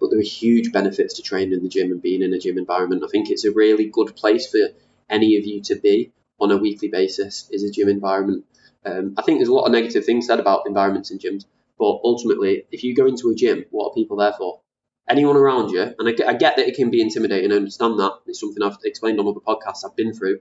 But 0.00 0.10
there 0.10 0.18
are 0.18 0.22
huge 0.22 0.72
benefits 0.72 1.14
to 1.14 1.22
training 1.22 1.52
in 1.52 1.62
the 1.62 1.68
gym 1.68 1.92
and 1.92 2.02
being 2.02 2.22
in 2.22 2.34
a 2.34 2.38
gym 2.38 2.58
environment. 2.58 3.04
I 3.04 3.08
think 3.08 3.30
it's 3.30 3.44
a 3.44 3.52
really 3.52 3.86
good 3.86 4.16
place 4.16 4.50
for 4.50 4.60
any 5.08 5.36
of 5.36 5.44
you 5.44 5.62
to 5.62 5.76
be 5.76 6.12
on 6.40 6.50
a 6.50 6.56
weekly 6.56 6.88
basis 6.88 7.48
is 7.50 7.62
a 7.62 7.70
gym 7.70 7.88
environment. 7.88 8.44
Um, 8.84 9.14
I 9.16 9.22
think 9.22 9.38
there's 9.38 9.48
a 9.48 9.54
lot 9.54 9.66
of 9.66 9.72
negative 9.72 10.04
things 10.04 10.26
said 10.26 10.40
about 10.40 10.66
environments 10.66 11.12
in 11.12 11.18
gyms, 11.18 11.44
but 11.78 12.00
ultimately, 12.02 12.66
if 12.72 12.82
you 12.82 12.96
go 12.96 13.06
into 13.06 13.30
a 13.30 13.34
gym, 13.34 13.64
what 13.70 13.90
are 13.90 13.94
people 13.94 14.16
there 14.16 14.32
for? 14.32 14.60
anyone 15.08 15.36
around 15.36 15.70
you, 15.70 15.82
and 15.82 16.08
I 16.08 16.30
I 16.30 16.34
get 16.34 16.56
that 16.56 16.68
it 16.68 16.76
can 16.76 16.90
be 16.90 17.00
intimidating. 17.00 17.52
I 17.52 17.56
understand 17.56 17.98
that. 17.98 18.12
It's 18.26 18.40
something 18.40 18.62
I've 18.62 18.78
explained 18.84 19.20
on 19.20 19.28
other 19.28 19.40
podcasts 19.40 19.84
I've 19.84 19.96
been 19.96 20.12
through. 20.12 20.40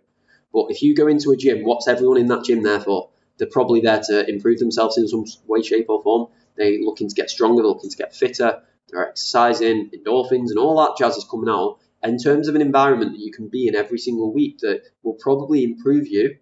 But 0.53 0.67
if 0.69 0.81
you 0.81 0.95
go 0.95 1.07
into 1.07 1.31
a 1.31 1.37
gym, 1.37 1.63
what's 1.63 1.87
everyone 1.87 2.17
in 2.17 2.27
that 2.27 2.43
gym 2.43 2.63
there 2.63 2.79
for? 2.79 3.09
They're 3.41 3.49
probably 3.49 3.81
there 3.81 3.99
to 4.03 4.29
improve 4.29 4.59
themselves 4.59 4.99
in 4.99 5.07
some 5.07 5.25
way, 5.47 5.63
shape, 5.63 5.87
or 5.89 5.99
form. 6.03 6.27
They're 6.57 6.79
looking 6.79 7.09
to 7.09 7.15
get 7.15 7.31
stronger, 7.31 7.63
they're 7.63 7.71
looking 7.71 7.89
to 7.89 7.97
get 7.97 8.15
fitter, 8.15 8.61
they're 8.87 9.09
exercising, 9.09 9.89
endorphins, 9.89 10.51
and 10.51 10.59
all 10.59 10.77
that 10.77 10.95
jazz 10.95 11.17
is 11.17 11.23
coming 11.23 11.49
out. 11.49 11.79
In 12.03 12.19
terms 12.19 12.47
of 12.47 12.53
an 12.53 12.61
environment 12.61 13.13
that 13.13 13.19
you 13.19 13.31
can 13.31 13.47
be 13.47 13.67
in 13.67 13.73
every 13.73 13.97
single 13.97 14.31
week 14.31 14.59
that 14.59 14.83
will 15.01 15.15
probably 15.15 15.63
improve 15.63 16.07
you, 16.07 16.37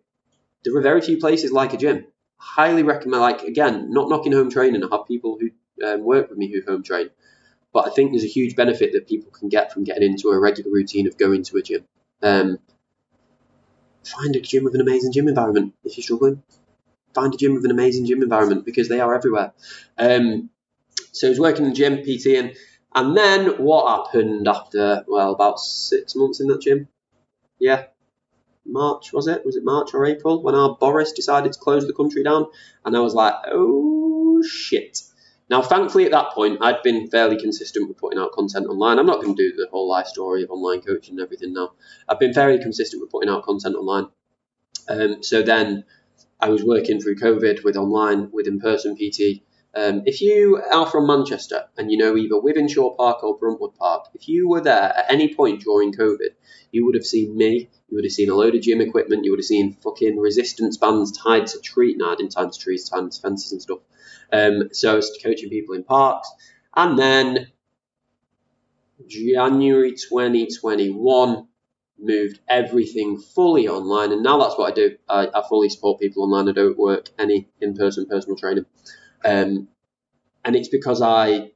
there 0.65 0.75
are 0.75 0.81
very 0.81 0.99
few 0.99 1.17
places 1.17 1.53
like 1.53 1.73
a 1.73 1.77
gym. 1.77 2.05
Highly 2.35 2.83
recommend, 2.83 3.21
like, 3.21 3.43
again, 3.43 3.93
not 3.93 4.09
knocking 4.09 4.33
home 4.33 4.49
training. 4.49 4.83
I 4.83 4.93
have 4.93 5.07
people 5.07 5.39
who 5.39 5.51
um, 5.87 6.03
work 6.03 6.29
with 6.29 6.37
me 6.37 6.51
who 6.51 6.69
home 6.69 6.83
train. 6.83 7.11
But 7.71 7.87
I 7.87 7.91
think 7.91 8.11
there's 8.11 8.25
a 8.25 8.27
huge 8.27 8.57
benefit 8.57 8.91
that 8.91 9.07
people 9.07 9.31
can 9.31 9.47
get 9.47 9.71
from 9.71 9.85
getting 9.85 10.03
into 10.03 10.31
a 10.31 10.37
regular 10.39 10.69
routine 10.69 11.07
of 11.07 11.17
going 11.17 11.43
to 11.43 11.55
a 11.55 11.61
gym. 11.61 11.85
Um, 12.21 12.59
find 14.03 14.35
a 14.35 14.41
gym 14.41 14.65
with 14.65 14.75
an 14.75 14.81
amazing 14.81 15.13
gym 15.13 15.29
environment 15.29 15.75
if 15.85 15.95
you're 15.95 16.03
struggling. 16.03 16.43
Find 17.13 17.33
a 17.33 17.37
gym 17.37 17.55
with 17.55 17.65
an 17.65 17.71
amazing 17.71 18.05
gym 18.05 18.21
environment 18.21 18.65
because 18.65 18.87
they 18.87 18.99
are 18.99 19.15
everywhere. 19.15 19.53
Um, 19.97 20.49
so 21.11 21.27
I 21.27 21.29
was 21.29 21.39
working 21.39 21.65
in 21.65 21.71
the 21.71 21.75
gym, 21.75 21.97
PTing, 21.97 22.55
and 22.95 23.17
then 23.17 23.63
what 23.63 24.05
happened 24.05 24.47
after, 24.47 25.03
well, 25.07 25.31
about 25.31 25.59
six 25.59 26.15
months 26.15 26.39
in 26.39 26.47
that 26.47 26.61
gym? 26.61 26.87
Yeah, 27.59 27.85
March, 28.65 29.11
was 29.13 29.27
it? 29.27 29.45
Was 29.45 29.55
it 29.55 29.63
March 29.63 29.93
or 29.93 30.05
April 30.05 30.41
when 30.41 30.55
our 30.55 30.75
Boris 30.75 31.11
decided 31.11 31.53
to 31.53 31.59
close 31.59 31.85
the 31.85 31.93
country 31.93 32.23
down? 32.23 32.47
And 32.85 32.95
I 32.95 32.99
was 32.99 33.13
like, 33.13 33.33
oh 33.47 34.41
shit. 34.43 35.01
Now, 35.49 35.63
thankfully, 35.63 36.05
at 36.05 36.11
that 36.11 36.31
point, 36.31 36.59
I'd 36.61 36.83
been 36.83 37.09
fairly 37.09 37.37
consistent 37.37 37.87
with 37.87 37.97
putting 37.97 38.19
out 38.19 38.33
content 38.33 38.67
online. 38.67 38.99
I'm 38.99 39.07
not 39.07 39.21
going 39.21 39.35
to 39.35 39.49
do 39.49 39.55
the 39.55 39.67
whole 39.71 39.89
life 39.89 40.05
story 40.05 40.43
of 40.43 40.51
online 40.51 40.81
coaching 40.81 41.15
and 41.15 41.21
everything 41.21 41.53
now. 41.53 41.71
I've 42.07 42.19
been 42.19 42.33
fairly 42.33 42.59
consistent 42.59 43.01
with 43.01 43.09
putting 43.09 43.29
out 43.29 43.43
content 43.43 43.75
online. 43.75 44.07
Um, 44.87 45.23
so 45.23 45.41
then 45.41 45.85
I 46.39 46.49
was 46.49 46.63
working 46.63 46.99
through 46.99 47.17
COVID 47.17 47.63
with 47.63 47.75
online, 47.75 48.31
with 48.31 48.47
in 48.47 48.59
person 48.59 48.95
PT. 48.95 49.43
Um, 49.75 50.03
if 50.05 50.21
you 50.21 50.61
are 50.71 50.87
from 50.87 51.05
Manchester 51.05 51.65
and 51.77 51.91
you 51.91 51.97
know 51.97 52.17
either 52.17 52.35
Wythenshawe 52.35 52.97
Park 52.97 53.23
or 53.23 53.37
Bruntwood 53.37 53.75
Park, 53.75 54.05
if 54.15 54.27
you 54.27 54.49
were 54.49 54.61
there 54.61 54.97
at 54.97 55.11
any 55.11 55.33
point 55.35 55.61
during 55.61 55.93
COVID, 55.93 56.29
you 56.71 56.85
would 56.85 56.95
have 56.95 57.05
seen 57.05 57.37
me, 57.37 57.69
you 57.89 57.95
would 57.95 58.05
have 58.05 58.13
seen 58.13 58.29
a 58.29 58.35
load 58.35 58.55
of 58.55 58.61
gym 58.61 58.81
equipment, 58.81 59.25
you 59.25 59.31
would 59.31 59.39
have 59.39 59.45
seen 59.45 59.73
fucking 59.83 60.17
resistance 60.17 60.77
bands 60.77 61.11
tied 61.11 61.47
to 61.47 61.59
tree, 61.59 61.95
no, 61.95 62.11
I 62.11 62.15
didn't 62.15 62.31
tie 62.31 62.45
to 62.45 62.59
trees, 62.59 62.89
tied 62.89 63.11
to 63.11 63.21
fences 63.21 63.51
and 63.51 63.61
stuff. 63.61 63.79
Um, 64.31 64.69
so 64.71 64.91
I 64.91 64.95
was 64.95 65.19
coaching 65.23 65.49
people 65.49 65.75
in 65.75 65.83
parks. 65.83 66.31
And 66.75 66.97
then 66.97 67.51
January 69.07 69.91
2021, 69.91 71.47
moved 72.01 72.39
everything 72.47 73.17
fully 73.19 73.67
online. 73.67 74.11
And 74.11 74.23
now 74.23 74.37
that's 74.39 74.57
what 74.57 74.71
I 74.71 74.75
do. 74.75 74.97
I, 75.07 75.27
I 75.33 75.43
fully 75.47 75.69
support 75.69 75.99
people 75.99 76.23
online. 76.23 76.49
I 76.49 76.53
don't 76.53 76.77
work 76.77 77.09
any 77.17 77.49
in 77.61 77.75
person 77.75 78.05
personal 78.05 78.37
training. 78.37 78.65
Um, 79.23 79.67
and 80.45 80.55
it's 80.55 80.69
because 80.69 81.01
I, 81.01 81.51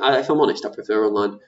I, 0.00 0.18
if 0.18 0.30
I'm 0.30 0.40
honest, 0.40 0.66
I 0.66 0.70
prefer 0.70 1.06
online. 1.06 1.38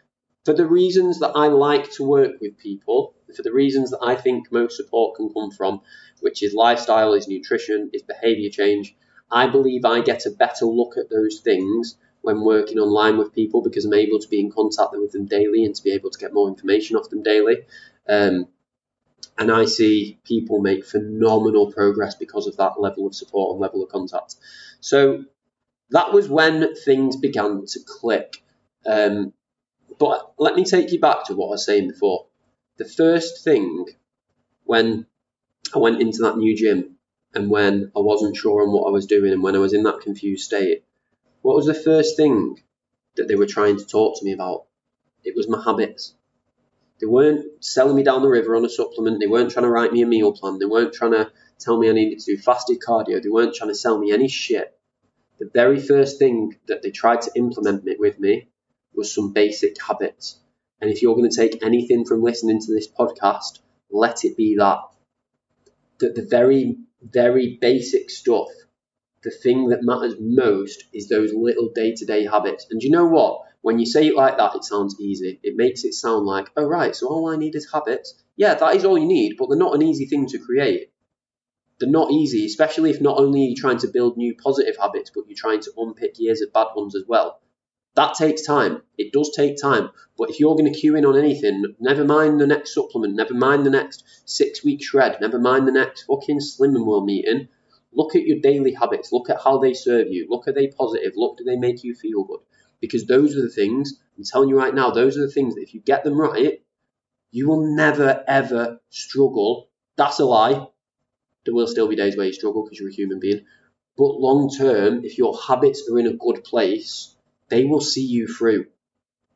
For 0.45 0.53
the 0.53 0.67
reasons 0.67 1.21
that 1.21 1.33
I 1.35 1.49
like 1.49 1.91
to 1.93 2.05
work 2.05 2.33
with 2.41 2.59
people, 2.59 3.15
for 3.35 3.43
the 3.43 3.53
reasons 3.53 3.91
that 3.91 4.01
I 4.03 4.15
think 4.15 4.53
most 4.53 4.77
support 4.77 5.17
can 5.17 5.33
come 5.33 5.51
from, 5.51 5.81
which 6.21 6.43
is 6.43 6.55
lifestyle, 6.55 7.15
is 7.15 7.27
nutrition, 7.29 7.91
is 7.95 8.03
behavior 8.03 8.51
change, 8.51 8.95
I 9.31 9.49
believe 9.49 9.85
I 9.85 10.03
get 10.03 10.27
a 10.27 10.31
better 10.31 10.67
look 10.67 10.97
at 10.99 11.11
those 11.11 11.41
things 11.41 11.97
when 12.21 12.43
working 12.45 12.79
online 12.79 13.19
with 13.19 13.35
people 13.35 13.63
because 13.63 13.85
I'm 13.85 13.95
able 13.95 14.19
to 14.19 14.29
be 14.29 14.41
in 14.41 14.51
contact 14.51 14.93
with 14.93 15.13
them 15.13 15.27
daily 15.27 15.65
and 15.65 15.75
to 15.75 15.83
be 15.83 15.93
able 15.93 16.11
to 16.11 16.19
get 16.19 16.33
more 16.33 16.49
information 16.49 16.97
off 16.97 17.11
them 17.11 17.23
daily. 17.23 17.59
Um, 18.09 18.49
and 19.39 19.51
I 19.51 19.65
see 19.65 20.19
people 20.25 20.61
make 20.61 20.85
phenomenal 20.85 21.73
progress 21.73 22.15
because 22.15 22.47
of 22.47 22.57
that 22.59 22.81
level 22.81 23.07
of 23.07 23.15
support 23.15 23.53
and 23.53 23.61
level 23.61 23.83
of 23.83 23.91
contact. 23.91 24.37
So 24.81 25.25
that 25.91 26.13
was 26.13 26.29
when 26.29 26.75
things 26.75 27.17
began 27.17 27.65
to 27.67 27.81
click. 27.87 28.43
Um, 28.87 29.33
but 29.99 30.35
let 30.39 30.55
me 30.55 30.65
take 30.65 30.93
you 30.93 31.01
back 31.01 31.27
to 31.27 31.35
what 31.35 31.49
I 31.49 31.51
was 31.51 31.67
saying 31.67 31.89
before. 31.89 32.27
The 32.77 32.85
first 32.85 33.45
thing 33.45 33.87
when 34.65 35.07
I 35.75 35.79
went 35.79 36.01
into 36.01 36.23
that 36.23 36.37
new 36.37 36.57
gym 36.57 36.97
and 37.35 37.51
when 37.51 37.91
I 37.97 38.01
wasn't 38.01 38.37
sure 38.37 38.63
on 38.63 38.73
what 38.73 38.87
I 38.87 38.91
was 38.91 39.07
doing 39.07 39.33
and 39.33 39.43
when 39.43 39.57
I 39.57 39.61
was 39.61 39.73
in 39.73 39.85
that 39.85 40.01
confused 40.01 40.45
state, 40.45 40.85
what 41.43 41.57
was 41.57 41.67
the 41.67 41.75
first 41.75 42.17
thing 42.17 42.61
that 43.17 43.29
they 43.29 43.35
were 43.35 43.47
trying 43.47 43.79
to 43.79 43.87
talk 43.87 44.19
to 44.19 44.25
me 44.25 44.33
about? 44.33 44.67
It 45.25 45.35
was 45.37 45.49
my 45.49 45.63
habits. 45.63 46.15
They 47.01 47.07
weren't 47.07 47.65
selling 47.65 47.97
me 47.97 48.03
down 48.03 48.23
the 48.23 48.29
river 48.29 48.57
on 48.57 48.65
a 48.65 48.69
supplement. 48.69 49.21
They 49.21 49.27
weren't 49.27 49.51
trying 49.51 49.65
to 49.65 49.71
write 49.71 49.93
me 49.93 50.03
a 50.03 50.07
meal 50.07 50.33
plan. 50.33 50.59
They 50.59 50.67
weren't 50.67 50.95
trying 50.95 51.13
to 51.13 51.31
tell 51.59 51.79
me 51.79 51.89
I 51.91 51.93
needed 51.93 52.21
to 52.21 52.37
do 52.37 52.43
fasted 52.43 52.79
cardio. 52.81 53.23
They 53.23 53.29
weren't 53.29 53.55
trying 53.55 53.71
to 53.71 53.75
sell 53.75 53.99
me 53.99 54.13
any 54.13 54.29
shit. 54.29 54.79
The 55.39 55.51
very 55.53 55.81
first 55.81 56.19
thing 56.19 56.57
that 56.69 56.83
they 56.83 56.91
tried 56.91 57.23
to 57.23 57.33
implement 57.35 57.85
with 57.99 58.21
me 58.21 58.49
was 58.95 59.13
some 59.13 59.33
basic 59.33 59.83
habits. 59.83 60.39
And 60.81 60.91
if 60.91 61.03
you're 61.03 61.17
going 61.17 61.31
to 61.31 61.37
take 61.37 61.65
anything 61.65 62.05
from 62.05 62.23
listening 62.23 62.61
to 62.61 62.73
this 62.73 62.89
podcast, 62.89 63.59
let 63.91 64.25
it 64.25 64.37
be 64.37 64.57
that. 64.57 64.79
That 65.99 66.15
the 66.15 66.23
very 66.23 66.77
very 67.03 67.59
basic 67.61 68.11
stuff, 68.11 68.49
the 69.23 69.31
thing 69.31 69.69
that 69.69 69.83
matters 69.83 70.15
most 70.19 70.85
is 70.93 71.09
those 71.09 71.33
little 71.33 71.71
day 71.75 71.95
to 71.95 72.05
day 72.05 72.25
habits. 72.25 72.67
And 72.71 72.83
you 72.83 72.91
know 72.91 73.07
what? 73.07 73.43
When 73.65 73.79
you 73.79 73.87
say 73.87 74.09
it 74.09 74.15
like 74.15 74.37
that, 74.37 74.55
it 74.55 74.63
sounds 74.63 75.01
easy. 75.01 75.41
It 75.43 75.57
makes 75.57 75.85
it 75.85 75.95
sound 75.95 76.27
like, 76.27 76.51
oh, 76.55 76.67
right, 76.67 76.95
so 76.95 77.07
all 77.07 77.31
I 77.31 77.37
need 77.37 77.55
is 77.55 77.73
habits. 77.73 78.13
Yeah, 78.37 78.53
that 78.53 78.77
is 78.77 78.85
all 78.85 78.99
you 78.99 79.07
need, 79.07 79.39
but 79.39 79.49
they're 79.49 79.57
not 79.57 79.75
an 79.75 79.81
easy 79.81 80.05
thing 80.05 80.27
to 80.27 80.39
create. 80.39 80.93
They're 81.81 81.89
not 81.89 82.11
easy, 82.11 82.45
especially 82.45 82.91
if 82.91 83.01
not 83.01 83.19
only 83.19 83.41
you're 83.41 83.49
you 83.49 83.57
trying 83.57 83.79
to 83.79 83.89
build 83.89 84.19
new 84.19 84.37
positive 84.37 84.77
habits, 84.79 85.11
but 85.15 85.25
you're 85.29 85.35
trying 85.35 85.63
to 85.63 85.73
unpick 85.79 86.19
years 86.19 86.43
of 86.43 86.53
bad 86.53 86.67
ones 86.77 86.95
as 86.95 87.05
well. 87.09 87.41
That 87.97 88.17
takes 88.17 88.43
time. 88.43 88.83
It 88.99 89.15
does 89.15 89.35
take 89.35 89.57
time. 89.59 89.89
But 90.19 90.29
if 90.29 90.39
you're 90.39 90.57
going 90.57 90.71
to 90.71 90.79
cue 90.79 90.95
in 90.95 91.07
on 91.07 91.17
anything, 91.17 91.75
never 91.81 92.05
mind 92.05 92.43
the 92.43 92.47
next 92.47 92.75
supplement, 92.75 93.15
never 93.15 93.33
mind 93.33 93.65
the 93.65 93.71
next 93.71 94.05
six 94.27 94.63
week 94.63 94.85
shred, 94.85 95.23
never 95.23 95.39
mind 95.39 95.67
the 95.67 95.73
next 95.73 96.03
fucking 96.03 96.41
Slimming 96.41 96.85
World 96.85 97.07
meeting, 97.07 97.49
look 97.95 98.15
at 98.15 98.27
your 98.27 98.41
daily 98.41 98.75
habits. 98.75 99.11
Look 99.11 99.31
at 99.31 99.41
how 99.43 99.57
they 99.57 99.73
serve 99.73 100.09
you. 100.09 100.27
Look, 100.29 100.49
are 100.49 100.53
they 100.53 100.67
positive? 100.67 101.15
Look, 101.17 101.39
do 101.39 101.45
they 101.45 101.57
make 101.57 101.83
you 101.83 101.95
feel 101.95 102.25
good? 102.25 102.41
Because 102.87 103.07
those 103.07 103.37
are 103.37 103.43
the 103.43 103.51
things, 103.51 104.01
I'm 104.17 104.25
telling 104.25 104.49
you 104.49 104.59
right 104.59 104.75
now, 104.75 104.91
those 104.91 105.17
are 105.17 105.27
the 105.27 105.33
things 105.33 105.55
that 105.55 105.63
if 105.63 105.75
you 105.75 105.81
get 105.81 106.05
them 106.05 106.21
right, 106.21 106.63
you 107.31 107.49
will 107.49 107.75
never 107.75 108.25
ever 108.27 108.81
struggle. 108.91 109.69
That's 109.97 110.21
a 110.21 110.25
lie. 110.25 110.67
There 111.45 111.55
will 111.55 111.67
still 111.67 111.89
be 111.89 111.97
days 111.97 112.17
where 112.17 112.27
you 112.27 112.33
struggle 112.33 112.65
because 112.65 112.79
you're 112.79 112.91
a 112.91 112.95
human 112.95 113.21
being. 113.21 113.45
But 113.97 114.21
long 114.21 114.51
term, 114.51 115.05
if 115.05 115.19
your 115.19 115.37
habits 115.39 115.89
are 115.91 115.99
in 115.99 116.07
a 116.07 116.15
good 116.15 116.45
place, 116.45 117.15
they 117.49 117.65
will 117.65 117.81
see 117.81 118.05
you 118.05 118.27
through. 118.27 118.67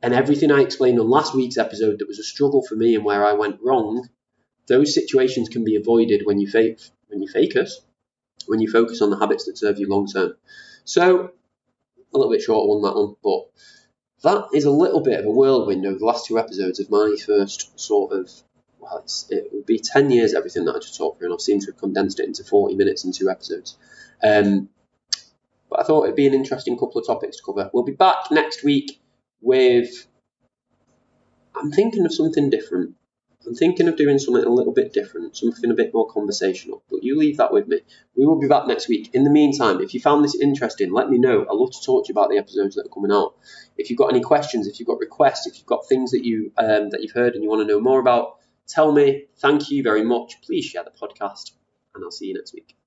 And 0.02 0.14
everything 0.14 0.50
I 0.52 0.60
explained 0.60 1.00
on 1.00 1.08
last 1.08 1.34
week's 1.34 1.58
episode 1.58 1.98
that 1.98 2.08
was 2.08 2.18
a 2.18 2.24
struggle 2.24 2.62
for 2.62 2.76
me 2.76 2.94
and 2.94 3.04
where 3.04 3.24
I 3.24 3.34
went 3.34 3.60
wrong, 3.62 4.08
those 4.68 4.94
situations 4.94 5.48
can 5.48 5.64
be 5.64 5.76
avoided 5.76 6.22
when 6.24 6.38
you 6.38 6.48
fake 6.48 6.80
when 7.08 7.22
you 7.22 7.28
focus, 7.28 7.80
when 8.46 8.60
you 8.60 8.70
focus 8.70 9.02
on 9.02 9.10
the 9.10 9.18
habits 9.18 9.46
that 9.46 9.58
serve 9.58 9.78
you 9.78 9.88
long 9.88 10.06
term. 10.06 10.34
So 10.84 11.32
a 12.12 12.18
little 12.18 12.32
bit 12.32 12.42
shorter 12.42 12.68
on 12.68 12.82
that 12.82 12.98
one, 12.98 13.16
but 13.22 13.48
that 14.22 14.48
is 14.52 14.64
a 14.64 14.70
little 14.70 15.00
bit 15.00 15.20
of 15.20 15.26
a 15.26 15.30
whirlwind 15.30 15.86
over 15.86 15.98
the 15.98 16.04
last 16.04 16.26
two 16.26 16.38
episodes 16.38 16.80
of 16.80 16.90
my 16.90 17.16
first 17.24 17.78
sort 17.78 18.12
of 18.12 18.30
well, 18.80 19.04
it 19.30 19.48
would 19.52 19.66
be 19.66 19.78
10 19.78 20.10
years 20.10 20.34
everything 20.34 20.64
that 20.64 20.74
I 20.74 20.78
just 20.78 20.96
talked 20.96 21.18
through, 21.18 21.26
and 21.26 21.34
I've 21.34 21.40
seemed 21.40 21.62
to 21.62 21.72
have 21.72 21.78
condensed 21.78 22.20
it 22.20 22.26
into 22.26 22.44
40 22.44 22.74
minutes 22.76 23.04
in 23.04 23.12
two 23.12 23.28
episodes. 23.28 23.76
Um, 24.22 24.68
but 25.68 25.80
I 25.80 25.82
thought 25.82 26.04
it'd 26.04 26.16
be 26.16 26.26
an 26.26 26.34
interesting 26.34 26.78
couple 26.78 27.00
of 27.00 27.06
topics 27.06 27.36
to 27.36 27.42
cover. 27.44 27.70
We'll 27.72 27.84
be 27.84 27.92
back 27.92 28.30
next 28.30 28.64
week 28.64 29.00
with. 29.40 30.06
I'm 31.54 31.72
thinking 31.72 32.06
of 32.06 32.14
something 32.14 32.50
different. 32.50 32.94
I'm 33.46 33.54
thinking 33.54 33.88
of 33.88 33.96
doing 33.96 34.18
something 34.18 34.44
a 34.44 34.48
little 34.48 34.72
bit 34.72 34.92
different, 34.92 35.36
something 35.36 35.70
a 35.70 35.74
bit 35.74 35.94
more 35.94 36.06
conversational. 36.08 36.82
But 36.90 37.04
you 37.04 37.16
leave 37.16 37.36
that 37.38 37.52
with 37.52 37.68
me. 37.68 37.80
We 38.16 38.26
will 38.26 38.38
be 38.38 38.48
back 38.48 38.66
next 38.66 38.88
week. 38.88 39.14
In 39.14 39.24
the 39.24 39.30
meantime, 39.30 39.80
if 39.80 39.94
you 39.94 40.00
found 40.00 40.24
this 40.24 40.34
interesting, 40.34 40.92
let 40.92 41.08
me 41.08 41.18
know. 41.18 41.42
I'd 41.42 41.54
love 41.54 41.70
to 41.70 41.82
talk 41.82 42.04
to 42.04 42.08
you 42.08 42.14
about 42.14 42.30
the 42.30 42.38
episodes 42.38 42.74
that 42.74 42.86
are 42.86 42.94
coming 42.94 43.12
out. 43.12 43.36
If 43.76 43.90
you've 43.90 43.98
got 43.98 44.10
any 44.10 44.20
questions, 44.20 44.66
if 44.66 44.78
you've 44.78 44.88
got 44.88 44.98
requests, 44.98 45.46
if 45.46 45.56
you've 45.56 45.66
got 45.66 45.88
things 45.88 46.10
that 46.10 46.24
you 46.24 46.52
um, 46.58 46.90
that 46.90 47.00
you've 47.02 47.12
heard 47.12 47.34
and 47.34 47.42
you 47.42 47.48
want 47.48 47.66
to 47.66 47.72
know 47.72 47.80
more 47.80 48.00
about, 48.00 48.38
tell 48.66 48.92
me. 48.92 49.26
Thank 49.38 49.70
you 49.70 49.82
very 49.82 50.04
much. 50.04 50.42
Please 50.42 50.64
share 50.64 50.84
the 50.84 50.90
podcast, 50.90 51.52
and 51.94 52.04
I'll 52.04 52.10
see 52.10 52.26
you 52.26 52.34
next 52.34 52.52
week. 52.54 52.77